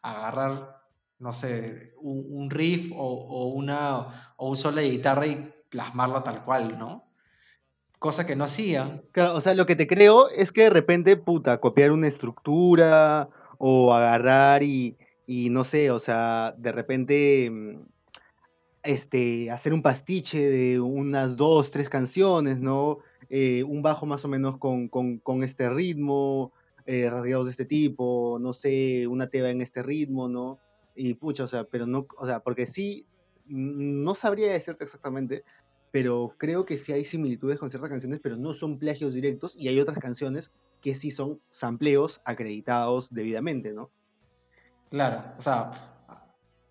[0.00, 0.82] agarrar,
[1.18, 6.44] no sé, un, riff o, o, una, o un solo de guitarra y plasmarlo tal
[6.44, 7.03] cual, ¿no?
[8.04, 9.00] Cosa que no hacían.
[9.12, 13.30] Claro, o sea, lo que te creo es que de repente, puta, copiar una estructura
[13.56, 17.80] o agarrar y, y no sé, o sea, de repente mm,
[18.82, 22.98] este, hacer un pastiche de unas dos, tres canciones, ¿no?
[23.30, 26.52] Eh, un bajo más o menos con, con, este ritmo,
[26.84, 30.58] eh, rasgados de este tipo, no sé, una teba en este ritmo, ¿no?
[30.94, 33.06] Y pucha, o sea, pero no, o sea, porque sí,
[33.46, 35.42] no sabría decirte exactamente,
[35.94, 39.68] pero creo que sí hay similitudes con ciertas canciones, pero no son plagios directos y
[39.68, 43.92] hay otras canciones que sí son sampleos acreditados debidamente, ¿no?
[44.90, 45.94] Claro, o sea,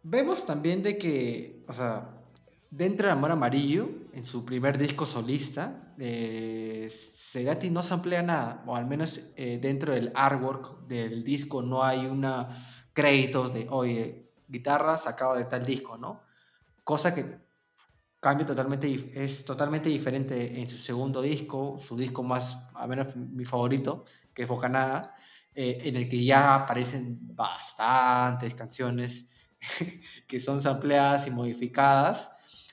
[0.04, 2.22] vemos también de que, o sea,
[2.70, 8.76] dentro de Amor Amarillo, en su primer disco solista, eh, Cerati no samplea nada, o
[8.76, 12.50] al menos eh, dentro del artwork del disco no hay una
[12.92, 16.24] créditos de, oye, guitarra sacado de tal disco, ¿no?
[16.84, 17.42] Cosa que
[18.24, 23.44] cambio totalmente, es totalmente diferente en su segundo disco, su disco más, a menos mi
[23.44, 25.14] favorito, que es Bocanada,
[25.54, 29.28] eh, en el que ya aparecen bastantes canciones
[30.28, 32.32] que son sampleadas y modificadas,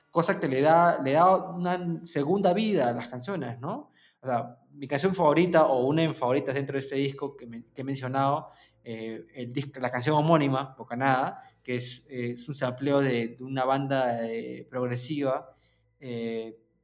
[0.09, 3.91] cosa que le da, le da una segunda vida a las canciones, ¿no?
[4.21, 7.45] O sea, mi canción favorita o una de mis favoritas dentro de este disco que,
[7.73, 8.47] que he mencionado
[8.83, 14.27] eh, el la canción homónima, Bocanada, que es, eh, es un sampleo de, una banda
[14.27, 15.53] eh, progresiva,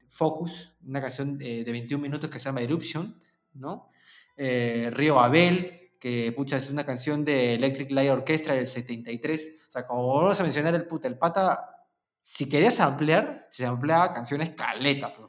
[0.10, 3.18] Focus, una canción de 21 minutos que se llama Eruption,
[3.54, 3.90] ¿no?
[4.38, 9.66] Río Abel, que, pucha, es una canción de Electric Light Orchestra del 73.
[9.68, 11.88] O sea, como vamos a mencionar el puta, el pata,
[12.22, 15.28] si querías ampliar, se ampliaba canciones caleta, pues,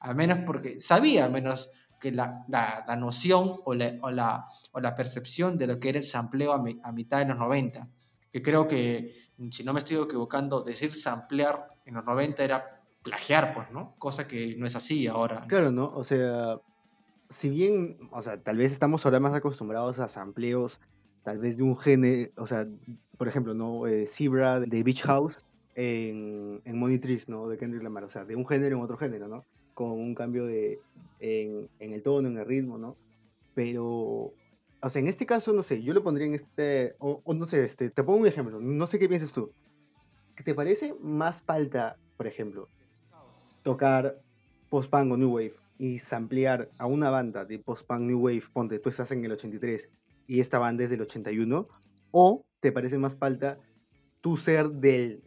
[0.00, 1.70] al menos porque sabía, al menos
[2.02, 5.98] que la, la, la noción o la, o, o la, percepción de lo que era
[5.98, 7.88] el sampleo a, mi, a, mitad de los 90.
[8.32, 9.14] Que creo que,
[9.52, 13.94] si no me estoy equivocando, decir samplear en los 90 era plagiar, pues, ¿no?
[13.98, 15.42] Cosa que no es así ahora.
[15.42, 15.46] ¿no?
[15.46, 15.92] Claro, ¿no?
[15.94, 16.58] O sea,
[17.30, 20.80] si bien, o sea, tal vez estamos ahora más acostumbrados a sampleos,
[21.22, 22.66] tal vez de un género, o sea,
[23.16, 23.86] por ejemplo, ¿no?
[23.86, 25.38] Eh, Zebra de Beach House
[25.76, 27.46] en, en Money ¿no?
[27.46, 29.46] De Kendrick Lamar, o sea, de un género en otro género, ¿no?
[29.82, 30.78] Con un cambio de,
[31.18, 32.96] en, en, el tono, en el ritmo, ¿no?
[33.52, 33.84] Pero,
[34.80, 37.48] o sea, en este caso, no sé, yo lo pondría en este, o, o no
[37.48, 39.50] sé, este, te pongo un ejemplo, no sé qué piensas tú.
[40.44, 42.68] ¿Te parece más falta, por ejemplo,
[43.64, 44.22] tocar
[44.70, 48.88] post-punk o new wave y samplear a una banda de post-punk new wave, ponte, tú
[48.88, 49.90] estás en el 83
[50.28, 51.66] y esta banda es del 81,
[52.12, 53.58] o te parece más falta
[54.20, 55.24] tú ser del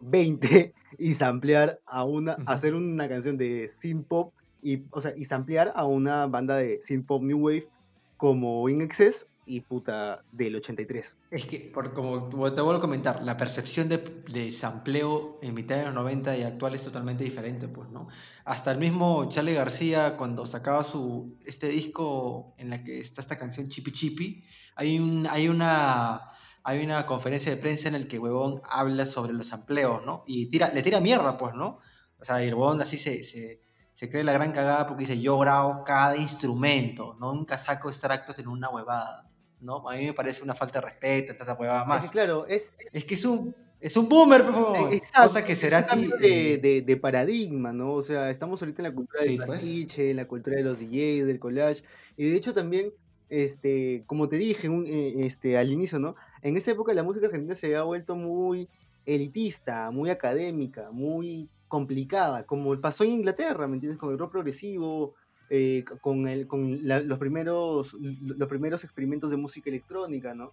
[0.00, 2.44] 2020 y samplear a una, uh -huh.
[2.46, 4.32] hacer una canción de synth pop
[4.62, 7.68] y, o sea, y samplear a una banda de synth pop new wave
[8.16, 11.16] como In Excess y puta del 83.
[11.30, 13.96] Es que, por, como te vuelvo a comentar, la percepción de,
[14.30, 18.08] de, sampleo en mitad de los 90 y actual es totalmente diferente, pues, ¿no?
[18.44, 23.36] Hasta el mismo Charlie García, cuando sacaba su, este disco en la que está esta
[23.36, 24.44] canción Chippy Chippy,
[24.76, 26.20] hay, un, hay, una,
[26.64, 30.24] hay una conferencia de prensa en la que Huevón habla sobre los sampleos, ¿no?
[30.26, 31.78] Y tira, le tira mierda, pues, ¿no?
[32.20, 33.60] O sea, el Huevón así se, se
[33.98, 37.34] se cree la gran cagada porque dice yo grabo cada instrumento, ¿no?
[37.34, 39.28] nunca saco extractos en una huevada,
[39.60, 39.88] ¿no?
[39.88, 42.04] A mí me parece una falta de respeto, tanta huevada más.
[42.04, 44.94] Es que, claro, es, es que es un, es un boomer, por favor.
[44.94, 47.94] Exacto, cosa que será cambio de, de, de, paradigma, ¿no?
[47.94, 50.10] O sea, estamos ahorita en la cultura sí, del pastiche, pues.
[50.10, 51.82] en la cultura de los DJs, del collage,
[52.16, 52.92] y de hecho también,
[53.28, 56.14] este, como te dije un, este, al inicio, ¿no?
[56.42, 58.68] En esa época la música argentina se había vuelto muy
[59.06, 63.98] elitista, muy académica, muy complicada, como pasó en Inglaterra, ¿me entiendes?
[63.98, 65.14] Con el rock progresivo,
[65.50, 70.52] eh, con, el, con la, los, primeros, los primeros experimentos de música electrónica, ¿no?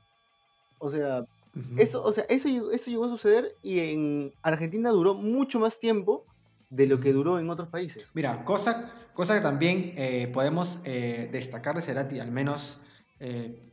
[0.80, 1.80] O sea, uh -huh.
[1.80, 6.26] eso, o sea eso, eso llegó a suceder y en Argentina duró mucho más tiempo
[6.70, 8.10] de lo que duró en otros países.
[8.14, 12.80] Mira, cosa, cosa que también eh, podemos eh, destacar de Cerati, al menos
[13.20, 13.65] eh,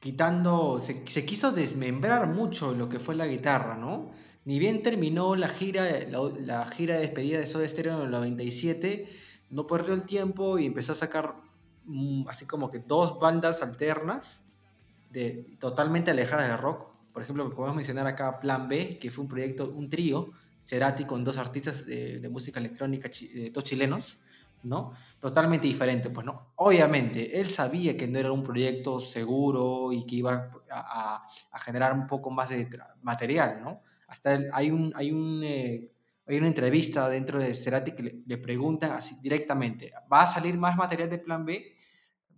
[0.00, 4.10] quitando, se, quiso desmembrar mucho lo que fue la guitarra, ¿no?
[4.46, 9.06] Ni bien terminó la gira, la, gira de despedida de Soda Stereo en el 97,
[9.50, 11.36] no perdió el tiempo y empezó a sacar
[11.84, 14.44] mm, así como que dos bandas alternas,
[15.10, 16.88] de, totalmente alejadas del rock.
[17.12, 20.30] Por ejemplo, podemos mencionar acá Plan B, que fue un proyecto, un trío,
[20.64, 24.18] Cerati con dos artistas de, de música electrónica, eh, dos chilenos,
[24.62, 24.92] ¿no?
[25.18, 26.52] Totalmente diferente, pues, ¿no?
[26.56, 31.26] Obviamente, él sabía que no era un proyecto seguro y que iba a,
[31.64, 32.68] generar un poco más de
[33.02, 33.82] material, ¿no?
[34.08, 35.90] Hasta el, hay, un, hay, un, eh,
[36.26, 40.58] hay una entrevista dentro de Cerati que le, le pregunta así directamente, ¿va a salir
[40.58, 41.76] más material de Plan B?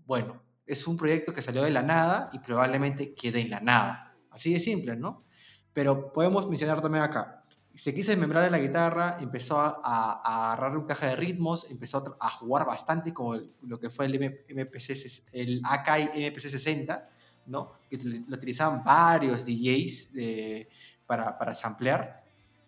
[0.05, 4.17] Bueno, es un proyecto que salió de la nada y probablemente quede en la nada.
[4.31, 5.25] Así de simple, ¿no?
[5.73, 7.42] Pero podemos mencionar también acá,
[7.75, 12.17] se quiso desmembrar en la guitarra, empezó a, a, agarrar un caja de ritmos, empezó
[12.21, 17.09] a, jugar bastante con lo que fue el, MPC, el Akai MPC 60,
[17.47, 17.73] ¿no?
[17.89, 20.69] que lo utilizaban varios DJs de,
[21.07, 22.23] para, para samplear.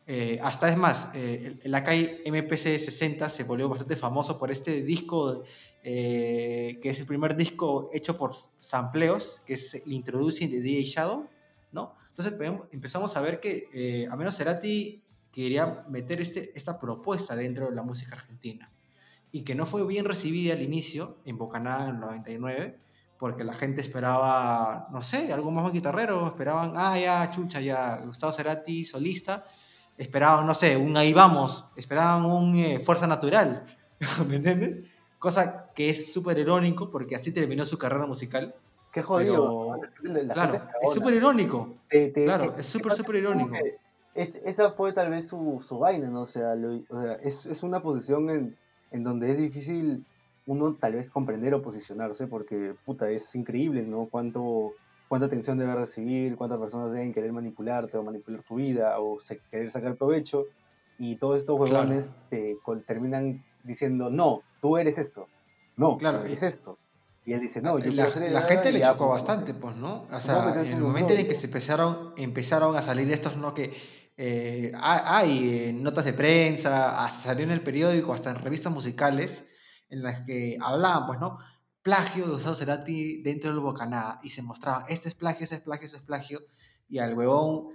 [0.07, 4.51] Eh, hasta es más, eh, el, el, Akai MPC 60 se volvió bastante famoso por
[4.51, 5.45] este disco,
[5.83, 10.83] eh, que es el primer disco hecho por sampleos, que es el Introducing de DJ
[10.83, 11.29] Shadow,
[11.75, 11.97] ¿no?
[12.09, 12.35] Entonces
[12.71, 17.75] empezamos a ver que, eh, a menos Cerati quería meter este, esta propuesta dentro de
[17.75, 18.71] la música argentina
[19.33, 22.79] y que no fue bien recibida al inicio en Bocanada en el 99
[23.19, 28.33] porque la gente esperaba, no sé, algo más guitarrero, esperaban, ah, ya, chucha, ya, Gustavo
[28.33, 29.45] Cerati, solista,
[29.97, 33.65] esperaban, no sé, un ahí vamos, esperaban un eh, Fuerza Natural,
[34.29, 34.87] ¿me entiendes?
[35.19, 38.55] Cosa que es súper irónico porque así terminó su carrera musical
[38.95, 39.81] Qué jodido.
[40.01, 41.75] Pero, claro, es súper irónico.
[41.89, 43.57] Te, te, claro, te, es súper, súper irónico.
[44.15, 46.23] Es, esa fue tal vez su, su vaina, ¿no?
[46.23, 48.57] O sea, lo, o sea es, es, una posición en,
[48.93, 50.07] en, donde es difícil
[50.47, 54.07] uno tal vez comprender o posicionarse, porque, puta, es increíble, ¿no?
[54.07, 54.75] Cuánto,
[55.09, 59.41] cuánta atención debe recibir, cuántas personas deben querer manipularte o manipular tu vida o se,
[59.51, 60.45] querer sacar provecho,
[61.01, 62.79] y todos estos huevones claro.
[62.79, 65.27] te terminan diciendo, no, tú eres esto,
[65.77, 66.79] no, claro, eres esto
[67.25, 70.07] y él dice, no, yo la, la gente le chocó bastante, pues, ¿no?
[70.11, 73.37] O sea, no, en el momento en el que se empezaron, empezaron a salir estos,
[73.37, 73.55] ¿no?
[73.55, 73.73] Que
[74.17, 79.45] eh, hay eh, notas de prensa, hasta salió en el periódico, hasta en revistas musicales,
[79.89, 81.39] en las que hablaban, pues, ¿no?
[81.85, 85.61] plagio de Gustavo Cerati dentro del Bocanada y se mostraba, este es plagio, este es
[85.61, 86.41] plagio, este es plagio,
[86.89, 87.69] y al huevón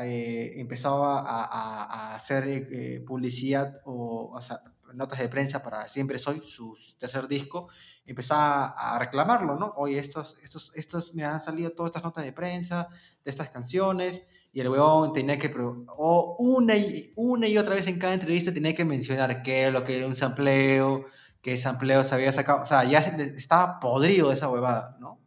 [0.00, 4.60] eh, empezaba a, hacer eh, publicidad o, o sea,
[4.94, 7.68] notas de prensa para Siempre Soy, su tercer disco,
[8.06, 9.74] empezaba a reclamarlo, ¿no?
[9.76, 12.88] Oye, estos, estos, estos, mira, han salido todas estas notas de prensa
[13.24, 17.86] de estas canciones, y el huevón tenía que, o una y, una y otra vez
[17.86, 21.04] en cada entrevista tenía que mencionar qué lo que era un sampleo,
[21.42, 25.18] que sampleo se había sacado, o sea, ya estaba podrido esa huevada, ¿no?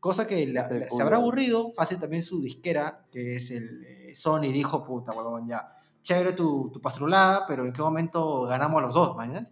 [0.00, 0.46] Cosa que
[0.90, 5.48] se habrá aburrido, fácil también su disquera, que es el eh, Sony, dijo, puta, huevón,
[5.48, 5.68] ya
[6.06, 9.46] chévere tu, tu pastrulada, pero en qué momento ganamos los dos, mañana.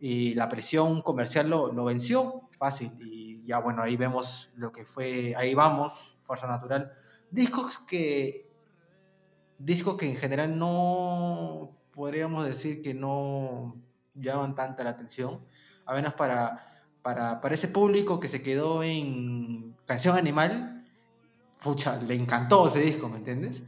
[0.00, 2.92] Y la presión comercial lo, lo, venció, fácil.
[3.00, 6.92] Y ya bueno, ahí vemos lo que fue, ahí vamos, Fuerza Natural.
[7.30, 8.48] Discos que,
[9.58, 13.76] discos que en general no, podríamos decir que no
[14.14, 15.44] llaman tanta la atención,
[15.84, 16.56] a menos para,
[17.02, 20.86] para, para ese público que se quedó en Canción Animal,
[21.62, 23.62] pucha, le encantó ese disco, ¿me entiendes?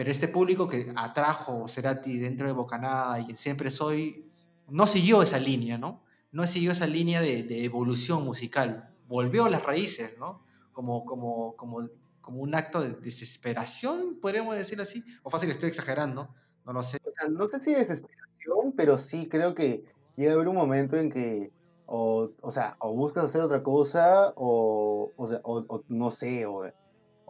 [0.00, 4.24] Pero este público que atrajo Cerati dentro de Bocanada y Siempre Soy,
[4.66, 6.00] no siguió esa línea, ¿no?
[6.32, 10.42] No siguió esa línea de, evolución musical, volvió a las raíces, ¿no?
[10.72, 11.86] Como, como, como,
[12.22, 16.30] como un acto de desesperación, podríamos decir así, o fácil estoy exagerando,
[16.64, 16.96] no lo sé.
[17.28, 19.84] no sé si desesperación, pero sí creo que
[20.16, 21.52] llega a haber un momento en que
[21.84, 26.64] o, o sea, o buscas hacer otra cosa, o, o, sea, o no sé, o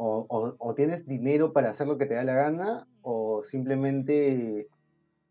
[0.02, 4.68] o, tienes dinero para hacer lo que te da la gana, o simplemente,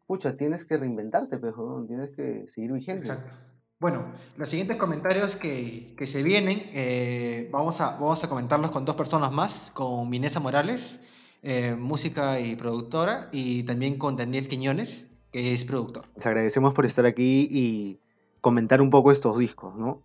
[0.06, 3.08] pucha, tienes que reinventarte, pero tienes que seguir vigente.
[3.08, 3.34] Exacto.
[3.80, 8.96] Bueno, los siguientes comentarios que, se vienen, eh, vamos, a, vamos a comentarlos con dos
[8.96, 11.02] personas más, con Minesa Morales,
[11.42, 16.06] eh, música y productora, y también con Daniel Quiñones, que es productor.
[16.16, 18.00] Les agradecemos por estar aquí y
[18.42, 20.04] comentar un poco estos discos, ¿no?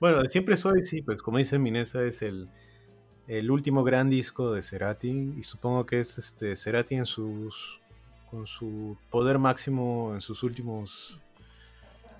[0.00, 2.48] Bueno, siempre soy, sí, pues como dice Minesa, es el,
[3.38, 7.80] el último gran disco de Cerati y supongo que es este Cerati en sus
[8.30, 11.18] con su poder máximo en sus últimos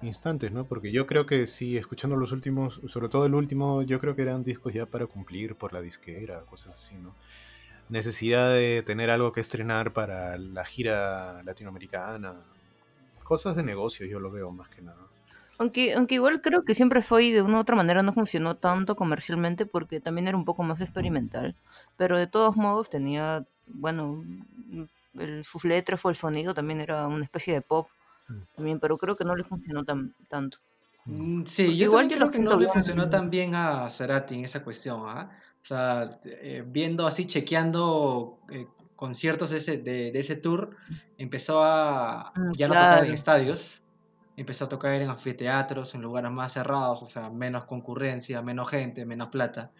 [0.00, 0.64] instantes, ¿no?
[0.64, 4.22] Porque yo creo que sí, escuchando los últimos, sobre todo el último, yo creo que
[4.22, 7.14] eran discos ya para cumplir por la disquera, cosas así, ¿no?
[7.90, 12.36] Necesidad de tener algo que estrenar para la gira latinoamericana,
[13.22, 15.11] cosas de negocio, yo lo veo más que nada.
[15.62, 18.96] Aunque, aunque igual creo que siempre fue de una u otra manera no funcionó tanto
[18.96, 21.54] comercialmente porque también era un poco más experimental.
[21.96, 24.24] Pero de todos modos tenía, bueno,
[25.44, 27.86] sus letras o el sonido también era una especie de pop
[28.26, 28.40] mm.
[28.56, 30.58] también, pero creo que no le funcionó tan, tanto.
[31.04, 34.64] Mm, sí, yo igual creo que no le funcionó tan bien a Cerati en esa
[34.64, 35.30] cuestión, ¿ah?
[35.62, 40.76] O sea, eh, viendo así, chequeando eh, conciertos de ese, de, ese tour,
[41.18, 43.80] empezó a mm, ya no tocar en estadios,
[44.37, 49.05] empezó a tocar en anfiteatros, en lugares más cerrados, o sea, menos concurrencia, menos gente,
[49.05, 49.70] menos plata.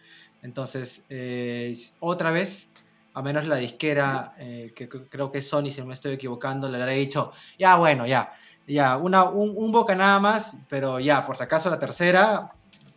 [0.41, 2.69] Entonces, eh, otra vez,
[3.13, 6.69] a menos la disquera, eh, que creo que es Sony, si no me estoy equivocando,
[6.69, 8.31] le habrá dicho, ya bueno, ya,
[8.67, 12.49] ya, una, un, boca nada más, pero ya, por si acaso la tercera,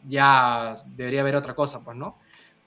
[0.07, 2.19] ya debería haber otra cosa, pues, ¿no?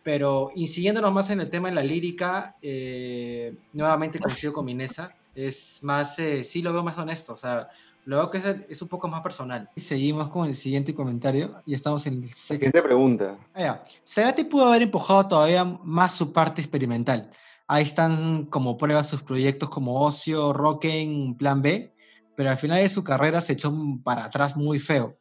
[0.04, 5.80] Pero incidiéndonos más en el tema de la lírica, eh, nuevamente coincido con Minesa, es
[5.84, 7.70] más, sí lo veo más honesto, o sea,
[8.06, 9.70] Luego que es, un poco más personal.
[9.78, 13.38] Seguimos con el siguiente comentario y estamos en el Siguiente pregunta.
[13.54, 17.30] Ah, Cerati pudo haber empujado todavía más su parte experimental.
[17.68, 21.93] Ahí están como pruebas sus proyectos como Ocio, Rocken, Plan B,
[22.36, 23.72] pero al final de su carrera se echó
[24.04, 25.20] para atrás muy feo.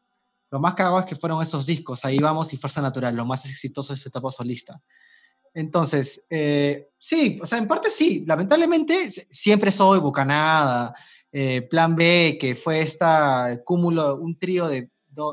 [0.51, 3.45] Lo más cagado es que fueron esos discos, Ahí vamos y Fuerza Natural, lo más
[3.45, 4.81] exitoso de su etapa solista.
[5.53, 10.95] Entonces, eh, sí, o sea, en parte sí, lamentablemente siempre soy bucanada,
[11.33, 14.91] eh, Plan B, que fue esta cúmulo, un trío de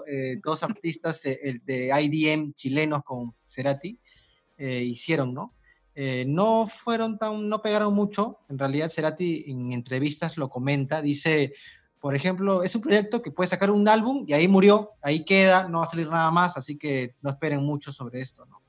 [0.07, 3.99] eh, dos artistas eh, el de IDM chilenos con Cerati,
[4.57, 5.53] hicieron, ¿no?
[6.27, 11.53] no fueron tan, no pegaron mucho, en realidad Cerati en entrevistas lo comenta, dice,
[11.99, 15.67] por ejemplo, es un proyecto que puede sacar un álbum y ahí murió, ahí queda,
[15.67, 18.61] no va a salir nada más, así que no esperen mucho sobre esto, ¿no?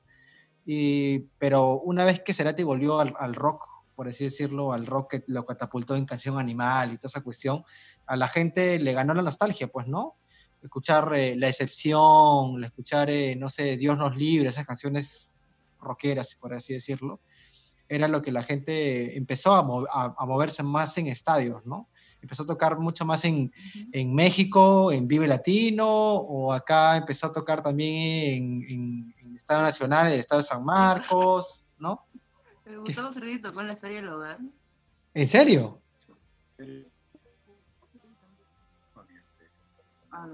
[0.65, 5.23] Y, pero una vez que Cerati volvió al rock por así decirlo, al rock que
[5.25, 7.63] lo catapultó en Canción Animal y toda esa cuestión,
[8.05, 10.17] a la gente le ganó la nostalgia, pues, ¿no?
[10.61, 15.29] Escuchar eh, La Excepción, escuchar, eh, no sé, Dios nos libre, esas canciones
[15.81, 17.21] rockeras, por así decirlo,
[17.89, 19.63] era lo que la gente empezó a,
[20.27, 21.89] moverse más en estadios, ¿no?
[22.21, 23.51] Empezó a tocar mucho más en,
[23.93, 30.07] en, México, en Vive Latino, o acá empezó a tocar también en, en, Estado Nacional,
[30.11, 32.06] el Estado de San Marcos, ¿no?
[32.75, 34.39] Gustavo Cerati tocó en la Feria del Hogar.
[35.13, 35.81] ¿En serio?
[40.11, 40.27] Ah,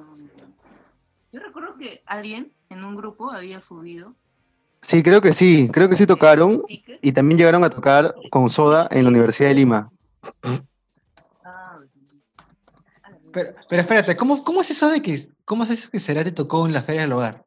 [1.31, 4.15] Yo recuerdo que alguien en un grupo había subido.
[4.81, 8.87] Sí, creo que sí, creo que sí tocaron y también llegaron a tocar con Soda
[8.91, 9.91] en la Universidad de Lima.
[13.31, 16.65] Pero, pero espérate, ¿cómo, ¿cómo es eso de que cómo es eso que Cerati tocó
[16.65, 17.45] en la Feria del Hogar?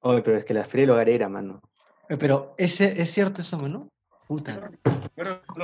[0.00, 1.60] Oye, pero es que la Feria del Hogar era, mano.
[2.08, 3.88] Eh, Pero ¿es, es cierto eso, ¿no?
[4.28, 4.70] Puta.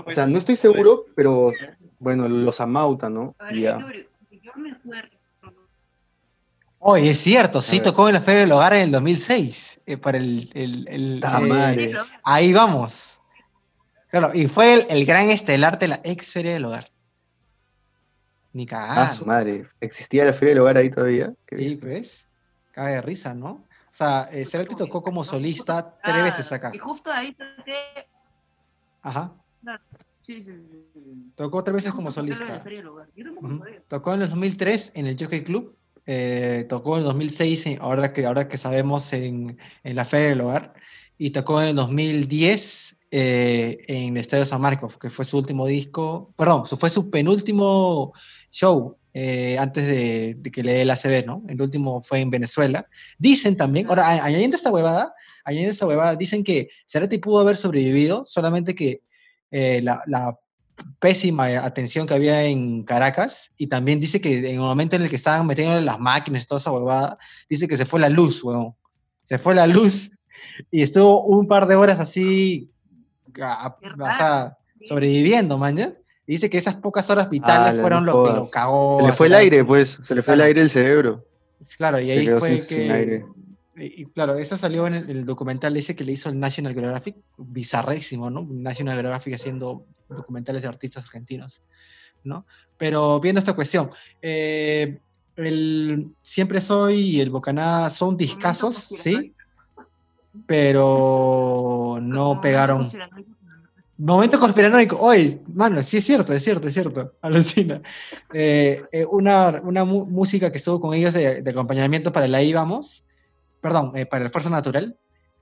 [0.06, 1.52] O sea, no estoy seguro, pero
[1.98, 3.34] bueno, los Amauta, ¿no?
[3.52, 3.78] Ya.
[3.78, 5.08] yo- yo me acuerdo.
[6.80, 9.80] Oye, es cierto, sí tocó en la Feria del Hogar en el 2006.
[9.86, 11.94] eh, para el, el- el, Ah, eh, madre.
[12.22, 13.20] Ahí vamos.
[14.10, 16.90] Claro, y fue el, el gran estelar de la ex Feria del Hogar.
[18.52, 19.08] Ni Ah, cagada.
[19.08, 19.66] su madre.
[19.80, 21.32] ¿Existía la Feria del Hogar ahí todavía?
[21.46, 21.80] Qué Sí, bestia.
[21.90, 22.26] pues.
[22.72, 23.66] Caga de risa, ¿no?
[23.98, 26.70] O sea, eh, Cerati tocó como solista tres veces acá.
[26.72, 28.06] Y justo ahí toqué.
[29.02, 29.34] Ajá.
[30.22, 30.52] Sí, sí,
[30.94, 31.32] sí.
[31.34, 32.62] Tocó tres veces como solista.
[33.88, 35.76] Tocó en el 2003 en el Jockey Club.
[36.10, 40.28] eh, tocó en el 2006, en- ahora que, ahora que sabemos, en, en la Feria
[40.28, 40.72] del Hogar.
[41.18, 45.66] Y tocó en el 2010 eh, en el Estadio San Marcos, que fue su último
[45.66, 46.32] disco.
[46.36, 48.12] Perdón, fue su penúltimo
[48.50, 51.42] show eh, antes de, de que le dé el ACB, ¿no?
[51.48, 52.86] El último fue en Venezuela.
[53.18, 57.56] Dicen también, ahora a- añadiendo esta huevada, añadiendo esta huevada, dicen que Cerati pudo haber
[57.56, 59.02] sobrevivido, solamente que
[59.50, 60.38] eh, la, la
[61.00, 65.08] pésima atención que había en Caracas y también dice que en el momento en el
[65.10, 68.44] que estaban metiendo las máquinas y toda esa huevada, dice que se fue la luz,
[68.44, 68.74] weón.
[69.24, 70.10] Se fue la luz
[70.70, 72.70] y estuvo un par de horas así,
[73.40, 73.76] a-
[74.78, 74.86] sí.
[74.86, 75.76] sobreviviendo, man.
[75.76, 75.92] ¿ya?
[76.28, 79.00] Y dice que esas pocas horas vitales Ala, fueron lo que lo cagó.
[79.00, 79.98] Se le fue el aire, pues.
[80.02, 81.24] Se le fue el aire del cerebro.
[81.78, 82.92] Claro, y Se ahí quedó fue sin- sin que...
[82.92, 83.26] aire.
[83.76, 86.74] Y, y claro, eso salió en el, el documental ese que le hizo el National
[86.74, 88.46] Geographic, bizarrísimo, ¿no?
[88.50, 91.62] National Geographic haciendo documentales de artistas argentinos,
[92.24, 92.44] ¿no?
[92.76, 94.98] Pero viendo esta cuestión, eh,
[95.36, 99.32] el Siempre Soy y el Bocaná son discazos, ¿sí?
[100.46, 102.90] Pero no pegaron.
[103.98, 104.96] Momento conspiranoico.
[105.00, 107.14] Oye, mano, sí es cierto, es cierto, es cierto.
[107.20, 107.82] Alucina.
[108.32, 112.52] Eh, eh, una una música que estuvo con ellos de, de acompañamiento para el Ahí
[112.52, 113.02] Vamos,
[113.60, 114.96] perdón, eh, para el Fuerza Natural,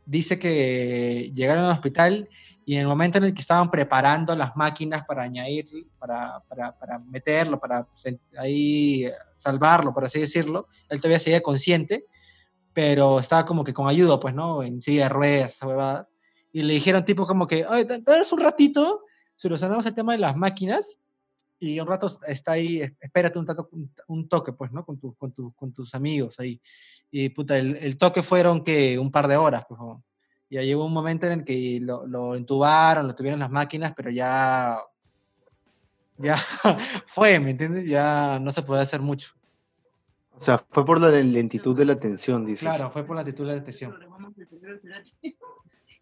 [0.07, 2.31] dice que llegaron al hospital
[2.65, 5.67] y en el momento en el que estaban preparando las máquinas para añadir,
[5.99, 7.87] para, para, para meterlo, para
[8.39, 12.07] ahí salvarlo, por así decirlo, él todavía seguía consciente,
[12.73, 14.63] pero estaba como que con ayuda, pues, ¿no?
[14.63, 16.09] En silla de ruedas, huevada
[16.59, 19.05] y le dijeron tipo como que, oye, ¿te- te das un ratito,
[19.35, 21.01] solucionamos el tema de las máquinas
[21.59, 24.83] y un rato está ahí, es- espérate un, tato- un, un toque, pues, ¿no?
[24.83, 26.59] Con, tu- con, tu- con tus amigos ahí.
[27.11, 29.79] Y puta, el, el toque fueron que un par de horas, pues.
[29.79, 30.03] ¿no?
[30.49, 33.93] Y ahí llegó un momento en el que lo, lo entubaron, lo tuvieron las máquinas,
[33.95, 34.79] pero ya,
[36.17, 36.37] ya
[37.07, 37.87] fue, ¿me entiendes?
[37.87, 39.35] Ya no se puede hacer mucho.
[40.33, 42.61] O sea, fue por la lentitud de la atención, dices.
[42.67, 43.95] Claro, fue por la actitud de la detención.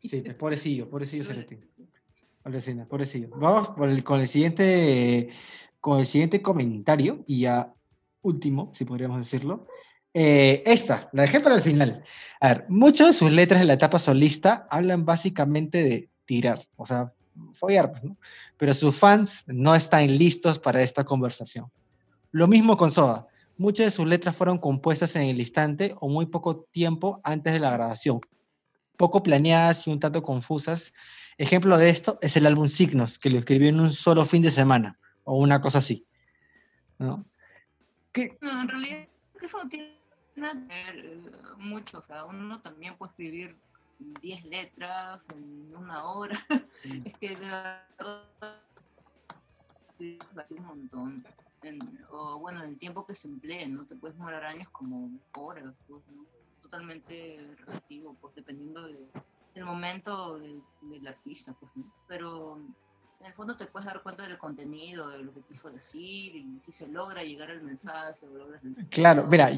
[0.05, 1.59] Sí, pues, pobrecillo, pobrecillo Cerati.
[2.43, 3.29] Pobrecillo, pobrecillo.
[3.37, 5.31] Vamos por el- con el siguiente
[5.81, 7.75] con el siguiente comentario y ya
[8.23, 9.67] último, si podríamos decirlo.
[10.15, 12.03] Eh, esta, la dejé para el final.
[12.41, 16.87] A ver, muchas de sus letras en la etapa solista hablan básicamente de tirar, o
[16.87, 17.13] sea,
[17.61, 18.17] follar, pues, ¿no?
[18.57, 21.71] Pero sus fans no están listos para esta conversación.
[22.31, 23.27] Lo mismo con Soda.
[23.59, 27.61] Muchas de sus letras fueron compuestas en el instante o muy poco tiempo antes de
[27.61, 28.21] la grabación
[28.97, 30.93] poco planeadas y un tanto confusas.
[31.39, 34.51] Ejemplo de esto es el álbum Signos, que lo escribió en un solo fin de
[34.51, 36.07] semana, o una cosa así.
[36.99, 37.25] ¿no?
[38.13, 38.39] ¿Qué?
[38.41, 39.09] No, en realidad
[39.41, 40.01] eso no tiene
[40.37, 41.99] nada que ver eh, mucho.
[41.99, 43.59] O sea, uno también puede escribir
[43.99, 46.47] 10 letras en una hora.
[47.05, 47.83] es que de verdad
[49.99, 50.19] sí,
[50.51, 51.25] un montón.
[51.63, 53.87] En- o bueno, el tiempo que se emplee, ¿no?
[53.87, 56.25] Te puedes demorar años como horas, pues, ¿no?
[56.79, 59.07] Totalmente relativo, pues dependiendo de-
[59.55, 61.85] del momento del, del artista, pues, ¿no?
[62.09, 62.59] Pero
[63.21, 66.61] en el fondo te puedes dar cuenta del contenido, de lo que quiso decir, y
[66.67, 69.51] si se logra llegar al mensaje, el- Claro, la mira.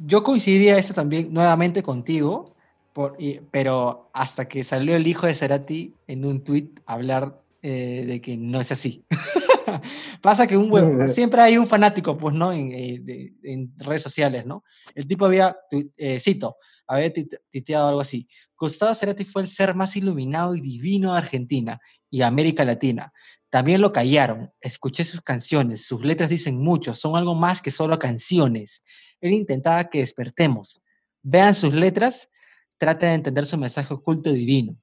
[0.00, 2.54] Yo coincidía eso también nuevamente contigo,
[2.92, 7.40] por- y- pero hasta que salió el hijo de Cerati en un tweet a hablar
[7.62, 9.04] eh, de que no es así.
[10.22, 12.52] Pasa que un huevo, siempre hay un fanático, pues, ¿no?
[12.52, 14.64] En, eh, en redes sociales, ¿no?
[14.94, 15.56] El tipo había,
[15.96, 16.56] eh, cito,
[16.86, 18.28] había tit- tuiteado algo así.
[18.56, 23.10] Gustavo Cerati fue el ser más iluminado y divino de Argentina y América Latina.
[23.50, 24.52] También lo callaron.
[24.60, 28.82] Escuché sus canciones, sus letras dicen mucho, son algo más que solo canciones.
[29.20, 30.82] Él intentaba que despertemos.
[31.22, 32.28] Vean sus letras,
[32.76, 34.76] traten de entender su mensaje oculto divino.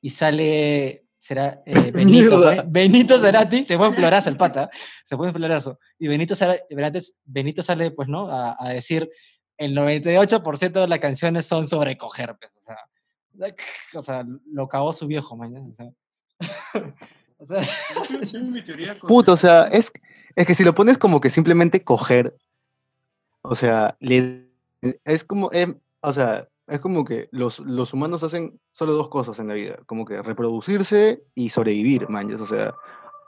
[0.00, 4.68] Y sale será, eh, Benito, pues, Benito Cerati, se fue en florazo el pata,
[5.04, 5.78] se fue en florazo.
[5.96, 6.34] Y Benito,
[7.24, 8.28] Benito, sale, pues, ¿no?
[8.28, 9.08] A, a decir,
[9.56, 13.56] el 98% de las canciones son sobre coger, pues, o, sea,
[13.94, 15.64] o sea, lo cagó su viejo, mañana.
[15.68, 15.92] O sea,
[17.38, 17.62] o sea,
[19.06, 19.92] Puto, o sea, es,
[20.34, 22.36] es que si lo pones como que simplemente coger,
[23.42, 24.48] o sea, le,
[25.04, 29.38] es como, em, o sea, es como que los, los humanos hacen solo dos cosas
[29.38, 32.74] en la vida, como que reproducirse y sobrevivir, mañas, o sea,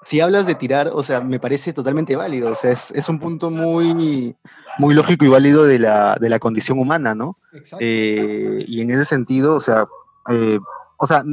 [0.05, 3.19] si hablas de tirar, o sea, me parece totalmente válido, o sea, es, es un
[3.19, 4.37] punto muy,
[4.79, 7.39] muy lógico y válido de la, de la condición humana, ¿no?
[7.81, 9.87] Eh, y en ese sentido, o sea,
[10.31, 10.59] eh,
[10.99, 11.25] o sea,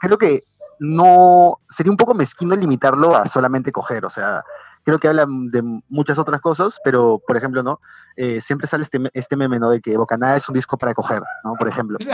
[0.00, 0.44] creo que
[0.80, 4.44] no, sería un poco mezquino limitarlo a solamente coger, o sea,
[4.86, 7.80] creo que hablan de muchas otras cosas, pero, por ejemplo, ¿no?
[8.14, 9.68] Eh, siempre sale este, este meme, ¿no?
[9.68, 11.54] De que Bocanada es un disco para coger, ¿no?
[11.58, 11.98] Por ejemplo.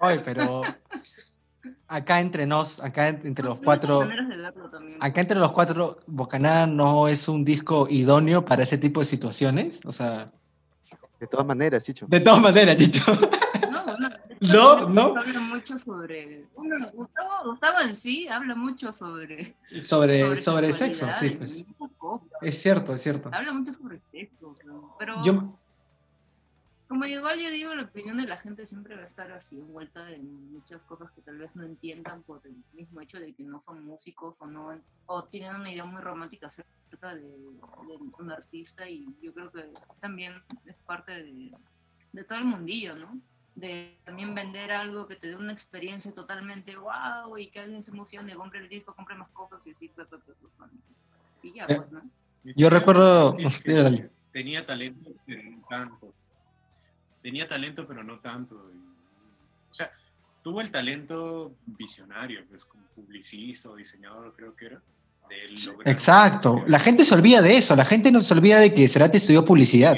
[0.00, 0.62] Ay, pero
[1.86, 4.06] acá entre nos, acá entre los cuatro,
[4.98, 9.80] acá entre los cuatro, Bocanada no es un disco idóneo para ese tipo de situaciones,
[9.84, 10.32] o sea...
[11.20, 12.06] De todas maneras, Chicho.
[12.08, 13.02] De todas maneras, Chicho.
[14.52, 15.16] No, no.
[15.16, 16.46] Habla mucho sobre.
[16.92, 19.56] Gustavo, Gustavo en sí habla mucho sobre.
[19.64, 21.30] Sobre, sobre, sexo, sí.
[21.30, 21.64] Pues.
[22.42, 23.30] Es cierto, es cierto.
[23.32, 24.54] Habla mucho sobre sexo.
[24.98, 25.22] Pero.
[25.24, 25.56] Yo,
[26.88, 30.08] como igual yo digo, la opinión de la gente siempre va a estar así, envuelta
[30.12, 33.58] en muchas cosas que tal vez no entiendan por el mismo hecho de que no
[33.58, 37.24] son músicos o no, o tienen una idea muy romántica acerca de,
[38.18, 39.68] un artista y yo creo que
[40.00, 40.34] también
[40.64, 41.52] es parte de,
[42.12, 43.20] de todo el mundillo, ¿no?
[43.56, 47.90] De también vender algo que te dé una experiencia totalmente wow y que alguien se
[47.90, 49.90] emocione, compre el disco, compre más cosas y así,
[51.42, 52.02] y ya, pues, ¿no?
[52.44, 53.36] Yo recuerdo...
[54.32, 56.14] Tenía talento, pero no tanto.
[57.22, 58.70] Tenía talento, pero no tanto.
[59.70, 59.90] O sea,
[60.42, 64.82] tuvo el talento visionario, pues como publicista o diseñador, creo que era.
[65.86, 66.62] Exacto.
[66.66, 67.74] La gente se olvida de eso.
[67.74, 69.96] La gente no se olvida de que Cerati estudió publicidad.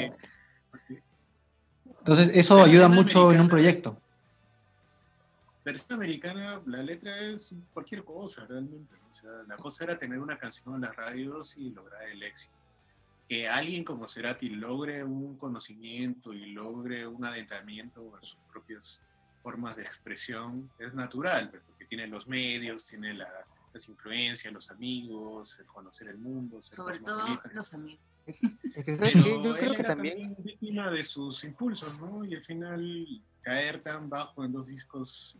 [2.09, 3.95] Entonces, eso ayuda mucho en un proyecto.
[5.63, 8.95] Versión americana, la letra es cualquier cosa, realmente.
[9.11, 12.55] O sea, la cosa era tener una canción en las radios y lograr el éxito.
[13.27, 19.03] Que alguien como Cerati logre un conocimiento y logre un adentramiento en sus propias
[19.43, 23.29] formas de expresión es natural, porque tiene los medios, tiene la,
[23.73, 26.61] las influencias, los amigos, el conocer el mundo.
[26.61, 28.23] Sobre todo los amigos.
[28.25, 28.39] Es
[28.99, 30.35] que, yo creo que también...
[30.39, 32.25] víctima de sus impulsos, ¿no?
[32.25, 35.37] Y al final caer tan bajo en dos discos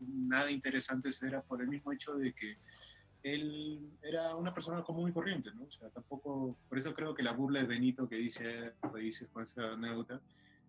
[0.00, 2.58] nada interesantes era por el mismo hecho de que
[3.22, 5.64] él era una persona común y corriente, ¿no?
[5.64, 9.28] O sea, tampoco, por eso creo que la burla de Benito que dice, que dice
[9.28, 10.20] con esa anécdota,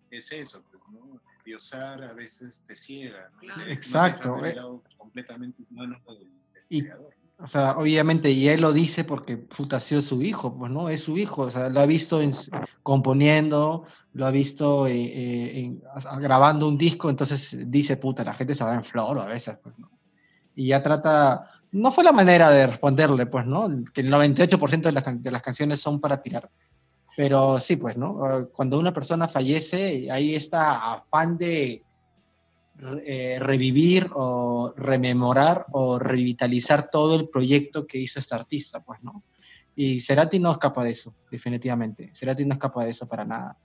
[0.10, 1.22] es eso, pues, ¿no?
[1.45, 3.62] Diosar a veces te ciega, ¿no?
[3.68, 4.43] Exacto.
[4.45, 4.55] Eh.
[4.97, 6.32] completamente humano del,
[6.70, 6.84] y,
[7.41, 10.89] o sea, obviamente, y él lo dice porque puta ha sido su hijo, pues no,
[10.89, 12.20] es su hijo, o sea, lo ha visto
[12.84, 15.80] componiendo, lo ha visto eh, eh,
[16.20, 19.78] grabando un disco, entonces dice, puta, la gente se va en flor a veces, pues,
[19.80, 19.89] ¿no?
[20.53, 23.70] Y ya trata, no fue la manera de responderle, pues, ¿no?
[23.93, 26.49] Que el 98% de las, de las canciones son para tirar.
[27.15, 28.49] Pero sí, pues, ¿no?
[28.51, 31.84] Cuando una persona fallece, hay está afán de,
[33.06, 39.24] eh, revivir o rememorar o revitalizar todo el proyecto que hizo este artista, pues, ¿no?
[39.76, 42.10] Y Cerati no escapa de eso, definitivamente.
[42.14, 43.58] Cerati no escapa de eso para nada.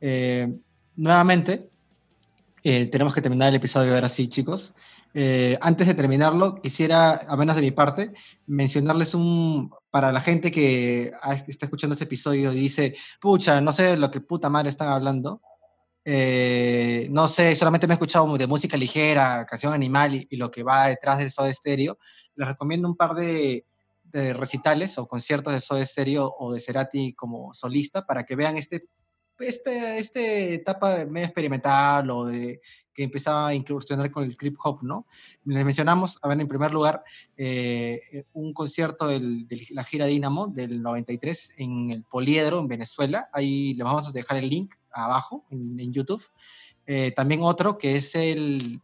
[0.00, 0.52] Eh,
[0.94, 1.68] nuevamente,
[2.62, 4.72] eh, tenemos que terminar el episodio ahora sí, chicos.
[5.60, 8.12] antes de terminarlo, quisiera, a menos de mi parte,
[8.46, 11.10] mencionarles un, para la gente que
[11.48, 15.42] está escuchando este episodio y dice, pucha, no sé lo que puta madre están hablando.
[16.04, 20.62] Eh, no sé, solamente me he escuchado de música ligera, canción animal y, lo que
[20.62, 21.98] va detrás de Soda Stereo.
[22.34, 23.64] Les recomiendo un par de,
[24.12, 28.86] recitales o conciertos de Soda Stereo o de Cerati como solista para que vean este,
[29.40, 32.60] este, este etapa medio experimental o de
[32.94, 35.06] que empezaba a incursionar con el trip hop, ¿no?
[35.44, 37.02] Les mencionamos, a ver, en primer lugar,
[37.36, 43.28] eh, un concierto de la gira Dynamo del 93 en el Poliedro, en Venezuela.
[43.32, 46.22] Ahí les vamos a dejar el link abajo en, YouTube.
[46.86, 48.80] Eh, también otro que es el,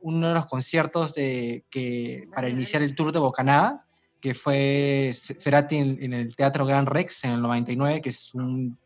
[0.00, 3.86] uno de los conciertos de, que, para iniciar el tour de Bocanada,
[4.20, 8.78] que fue Cerati en, el Teatro Gran Rex en el 99, que es un,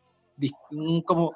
[1.05, 1.33] como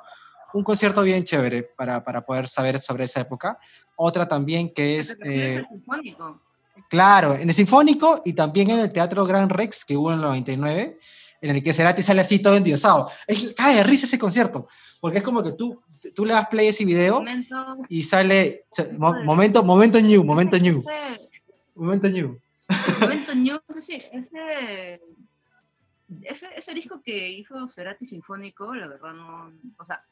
[0.53, 3.59] un concierto bien chévere para, para, poder saber sobre esa época.
[3.95, 5.17] Otra también que es...
[5.23, 6.41] Eh, sinfónico.
[6.89, 10.21] Claro, en el Sinfónico y también en el Teatro Gran Rex que hubo en el
[10.21, 10.99] 99
[11.41, 13.09] en el que Cerati sale así todo endiosado.
[13.27, 14.67] Es, cae de risa ese concierto,
[14.99, 15.81] porque es como que tú,
[16.15, 17.23] tú le das play a ese video
[17.89, 18.65] y sale
[18.99, 20.83] momento, momento new, momento new.
[21.75, 22.39] Momento new.
[22.99, 25.01] Momento new, ese, ese,
[26.21, 30.03] ese, ese disco que hizo Cerati Sinfónico, la verdad no, o sea,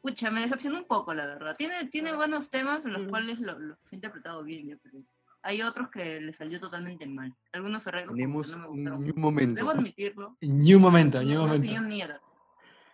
[0.00, 1.54] pucha, me decepcionó un poco, la verdad.
[1.56, 3.08] Tiene, tiene buenos temas en los Mm.
[3.10, 4.98] cuales lo, lo he interpretado bien, ya, pero
[5.42, 7.34] hay otros que le salió totalmente mal.
[7.52, 9.04] Algunos arreglos Tenemos no me gustaron.
[9.04, 9.54] un momento.
[9.54, 10.36] Debo admitirlo.
[10.40, 11.80] Ni un momento, ni un momento.
[11.82, 12.20] mía,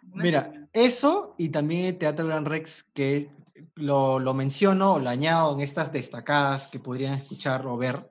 [0.02, 3.30] Mira, eso y también Teatro Gran Rex, que
[3.74, 8.08] lo, lo menciono o lo añado en estas destacadas que podrían escuchar o ver,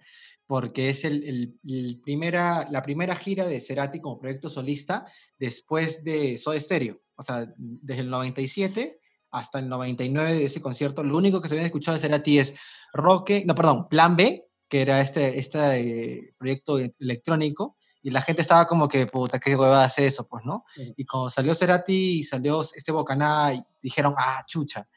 [0.49, 5.05] porque es el, el- el primera, la primera gira de Cerati como proyecto solista
[5.37, 6.99] después de Soda Stereo.
[7.15, 11.53] O sea, desde el 97 hasta el 99 de ese concierto, lo único que se
[11.53, 12.55] había escuchado de Cerati es
[12.93, 18.65] Roque, no, perdón, Plan B, que era este, este proyecto electrónico, y la gente estaba
[18.65, 20.65] como que, puta, qué huevada hace eso, pues, ¿no?
[20.97, 23.51] Y cuando salió Cerati y salió este Bocaná,
[23.83, 24.87] dijeron, ah, chucha,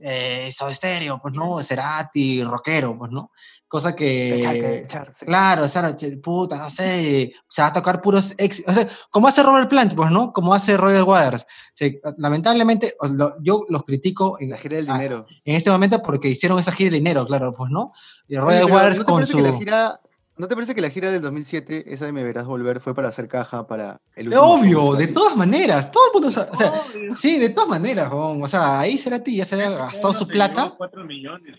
[0.00, 1.58] eh, Soda Stereo, pues, ¿no?
[1.62, 3.30] Cerati, rockero, pues, ¿no?
[3.68, 4.40] Cosa que...
[4.42, 5.26] Cachar, sí.
[5.26, 8.72] Claro, o sea, puta, no sé, se va a tocar puros éxitos.
[8.72, 10.32] O sea, como hace Robert Plant, pues, ¿no?
[10.32, 11.46] Como hace Roger Waters.
[11.74, 15.26] Sí, lamentablemente, os lo- yo los critico en, La gira del ah, dinero.
[15.44, 17.90] en este momento porque hicieron esa gira de dinero, claro, pues, ¿no?
[18.28, 19.40] Y Oye, Roger pero Waters ¿no con su...
[19.40, 20.00] la gira,
[20.38, 23.08] ¿No te parece que la gira del 2007, esa de Me Verás Volver, fue para
[23.08, 26.72] hacer caja para el Obvio, de todas maneras, todo el mundo sabe, o sea,
[27.16, 30.76] sí, de todas maneras, o sea, ahí Cerati ya se había gastado su plata,
[31.06, 31.56] millones,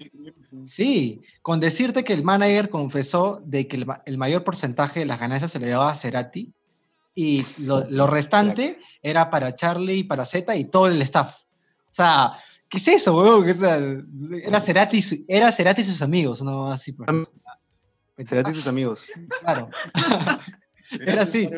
[0.66, 5.06] sí, con decirte que el manager confesó de que el, ma- el mayor porcentaje de
[5.08, 6.54] las ganancias se le llevaba a Cerati
[7.16, 11.36] y lo, lo restante era para Charlie, para Z y todo el staff.
[11.90, 12.34] O sea,
[12.70, 13.44] ¿qué es eso, weón?
[14.44, 16.94] Era Cerati, y era Cerati y sus amigos, no así.
[16.94, 17.10] pues.
[18.26, 19.06] Cerati y sus amigos.
[19.42, 19.70] Claro.
[21.02, 21.50] Era así.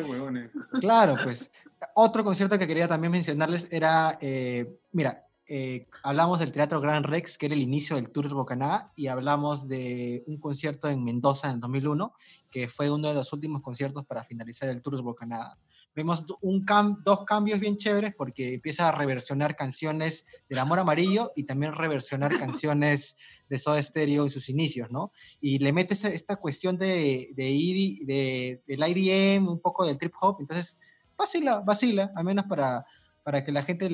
[0.80, 1.50] Claro, pues.
[1.94, 7.36] Otro concierto que quería también mencionarles era, eh, mira, eh, hablamos del Teatro Gran Rex,
[7.36, 11.48] que era el inicio del Tour del Bocaná, y hablamos de un concierto en Mendoza
[11.48, 12.14] en el 2001,
[12.50, 15.58] que fue uno de los últimos conciertos para finalizar el Tour del Bocaná.
[15.94, 21.32] Vemos un cam- dos cambios bien chéveres porque empieza a reversionar canciones del Amor Amarillo
[21.34, 23.16] y también reversionar canciones
[23.48, 25.10] de Soda Stereo en sus inicios, ¿no?
[25.40, 30.14] y le mete esta cuestión de, de, ED de- del IDM, un poco del trip
[30.20, 30.78] hop, entonces
[31.18, 32.86] vacila, vacila, al menos para,
[33.22, 33.88] para que la gente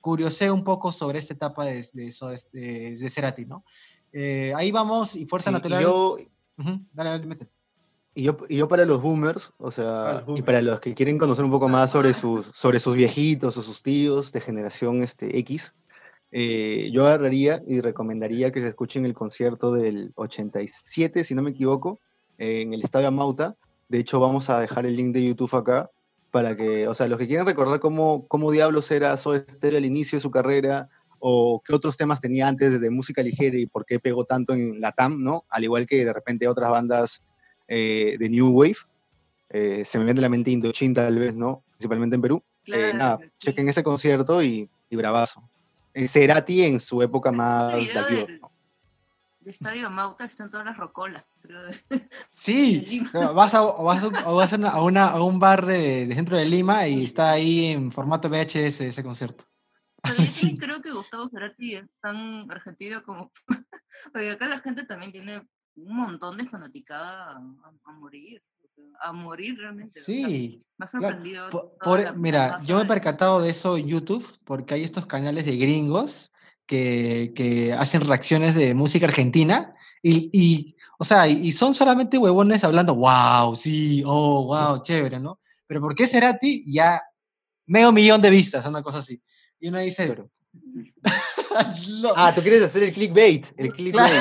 [0.00, 2.12] curiosee un poco sobre esta etapa de, de,
[2.52, 3.64] de, de Cerati, ¿no?
[4.12, 5.82] Eh, ahí vamos, y Fuerza Sí, y Natural...
[5.82, 6.16] yo,
[6.56, 7.48] Ujú, dale, dale, mete.
[8.14, 10.46] Y yo, y yo para los boomers, o Para sea, y boomers.
[10.46, 13.82] para los que quieren conocer un poco más sobre sus, sobre sus viejitos o sus
[13.82, 15.74] tíos de generación este, X,
[16.30, 21.50] eh, yo agarraría y recomendaría que se escuchen el concierto del 87, si no me
[21.50, 21.98] equivoco,
[22.38, 23.56] en el Estadio Amauta.
[23.88, 25.90] De hecho, vamos a dejar el link de YouTube acá
[26.34, 29.84] para que, o sea, los que quieren recordar cómo, cómo diablos era Soda Stereo al
[29.84, 30.88] inicio de su carrera
[31.20, 34.80] o qué otros temas tenía antes desde música ligera y por qué pegó tanto en
[34.80, 35.44] la TAM, ¿no?
[35.48, 37.22] Al igual que de repente otras bandas
[37.68, 38.74] eh, de New Wave.
[39.50, 41.62] Eh, se me viene la mente Indochine tal vez, ¿no?
[41.70, 42.42] Principalmente en Perú.
[42.66, 43.30] Eh, Claro, nada, sí.
[43.38, 45.40] chequen ese concierto y, y bravazo.
[45.92, 48.50] Eh, Cerati en su época más video del- ¿no?
[49.44, 51.24] De Estadio Mauta están todas las rocolas.
[51.42, 52.80] creo, de- Sí,
[53.12, 55.38] de no, vas, a, o vas, a, o vas a, una- a una- a un
[55.38, 59.44] bar de, de centro de Lima y está ahí en formato VHS ese concierto.
[60.02, 60.56] Pero Sí.
[60.56, 63.30] creo que Gustavo Cerati es tan argentino como...
[64.14, 68.42] Oye, acá la gente también tiene un montón de fanaticada a, morir.
[68.64, 70.00] o sea, a morir realmente.
[70.00, 71.50] Sí, me ha Claro, sorprendido.
[71.50, 75.44] toda por- mira, yo me he percatado de eso en YouTube porque hay estos canales
[75.44, 76.32] de gringos
[76.66, 82.64] que, que hacen reacciones de música argentina y, y, o sea, y, son solamente huevones
[82.64, 85.38] hablando, wow, sí, oh, wow, chévere, ¿no?
[85.66, 86.64] Pero ¿por qué Cerati?
[86.66, 87.00] Ya
[87.66, 89.20] medio millón de vistas, una cosa así.
[89.60, 90.14] Y uno dice.
[91.88, 93.46] "Lo- Ah, tú quieres hacer el clickbait.
[93.56, 94.12] El clickbait.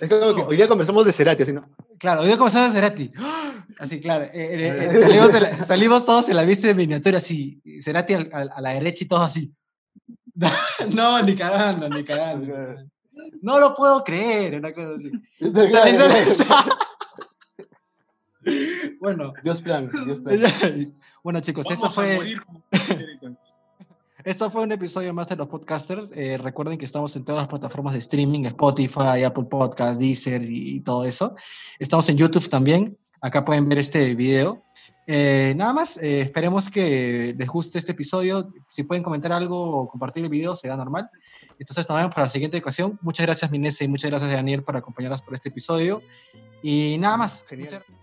[0.00, 1.68] Es como que hoy día conversamos de Cerati, así, ¿no?
[1.98, 3.10] Claro, hoy comenzamos a Cerati.
[3.78, 4.24] Así, claro.
[4.24, 7.62] eh, eh, eh, salimos, de la- salimos todos en la vista de miniatura, así.
[7.82, 9.54] Cerati al- a la derecha y todos así.
[10.94, 12.54] No, ni cagando, ni cagando.
[13.42, 15.10] No lo puedo creer, una cosa así.
[19.00, 20.94] Bueno, Dios plan, Dios plan.
[21.22, 22.36] bueno chicos, eso Vamos fue,
[24.24, 26.10] esto fue un episodio más de los podcasters.
[26.14, 30.76] Eh, recuerden que estamos en todas las plataformas de streaming, Spotify, Apple Podcasts, Deezer y,
[30.76, 31.34] y todo eso.
[31.78, 32.98] Estamos en YouTube también.
[33.22, 34.62] Acá pueden ver este video.
[35.12, 38.52] Eh, nada más, eh, esperemos que les guste este episodio.
[38.68, 41.10] Si pueden comentar algo o compartir el video, será normal.
[41.58, 42.96] Entonces, nos vemos para la siguiente ocasión.
[43.02, 46.00] Muchas gracias, Minese, y muchas gracias, Daniel, por acompañarnos por este episodio.
[46.62, 47.44] Y nada más.
[47.48, 47.82] Genial.
[47.88, 47.99] Muchas-